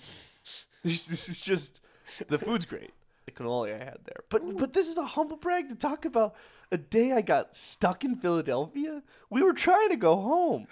[0.85, 1.81] this, this is just
[2.29, 2.93] the food's great.
[3.27, 6.35] The cannoli I had there, but but this is a humble brag to talk about
[6.71, 9.03] a day I got stuck in Philadelphia.
[9.31, 10.67] We were trying to go home.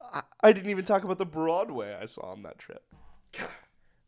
[0.00, 2.82] I, I didn't even talk about the Broadway I saw on that trip.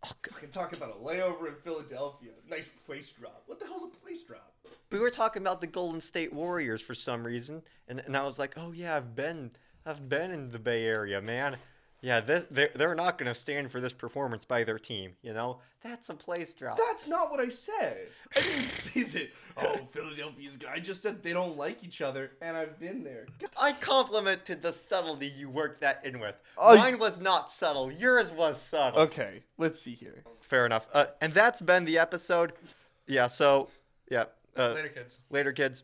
[0.05, 0.35] Oh, God.
[0.35, 2.31] fucking talk about a layover in Philadelphia.
[2.51, 3.45] Nice place drop.
[3.47, 4.53] What the hell's a place drop?
[4.91, 8.39] we were talking about the Golden State Warriors for some reason, and, and I was
[8.39, 9.53] like, oh yeah, I've been
[9.87, 11.57] I've been in the Bay Area, man.
[12.03, 15.33] Yeah, this, they're, they're not going to stand for this performance by their team, you
[15.33, 15.59] know?
[15.85, 16.77] That's a place drop.
[16.77, 18.09] That's not what I said.
[18.37, 19.31] I didn't say that.
[19.57, 20.69] Oh, Philadelphia's good.
[20.69, 23.27] I just said they don't like each other, and I've been there.
[23.61, 26.35] I complimented the subtlety you worked that in with.
[26.59, 27.91] Oh, Mine was not subtle.
[27.93, 29.01] Yours was subtle.
[29.03, 30.25] Okay, let's see here.
[30.41, 30.89] Fair enough.
[30.93, 32.53] Uh, and that's been the episode.
[33.07, 33.29] Yeah.
[33.29, 33.69] So
[34.11, 34.25] yeah.
[34.57, 35.19] Uh, Later, kids.
[35.31, 35.83] later, kids.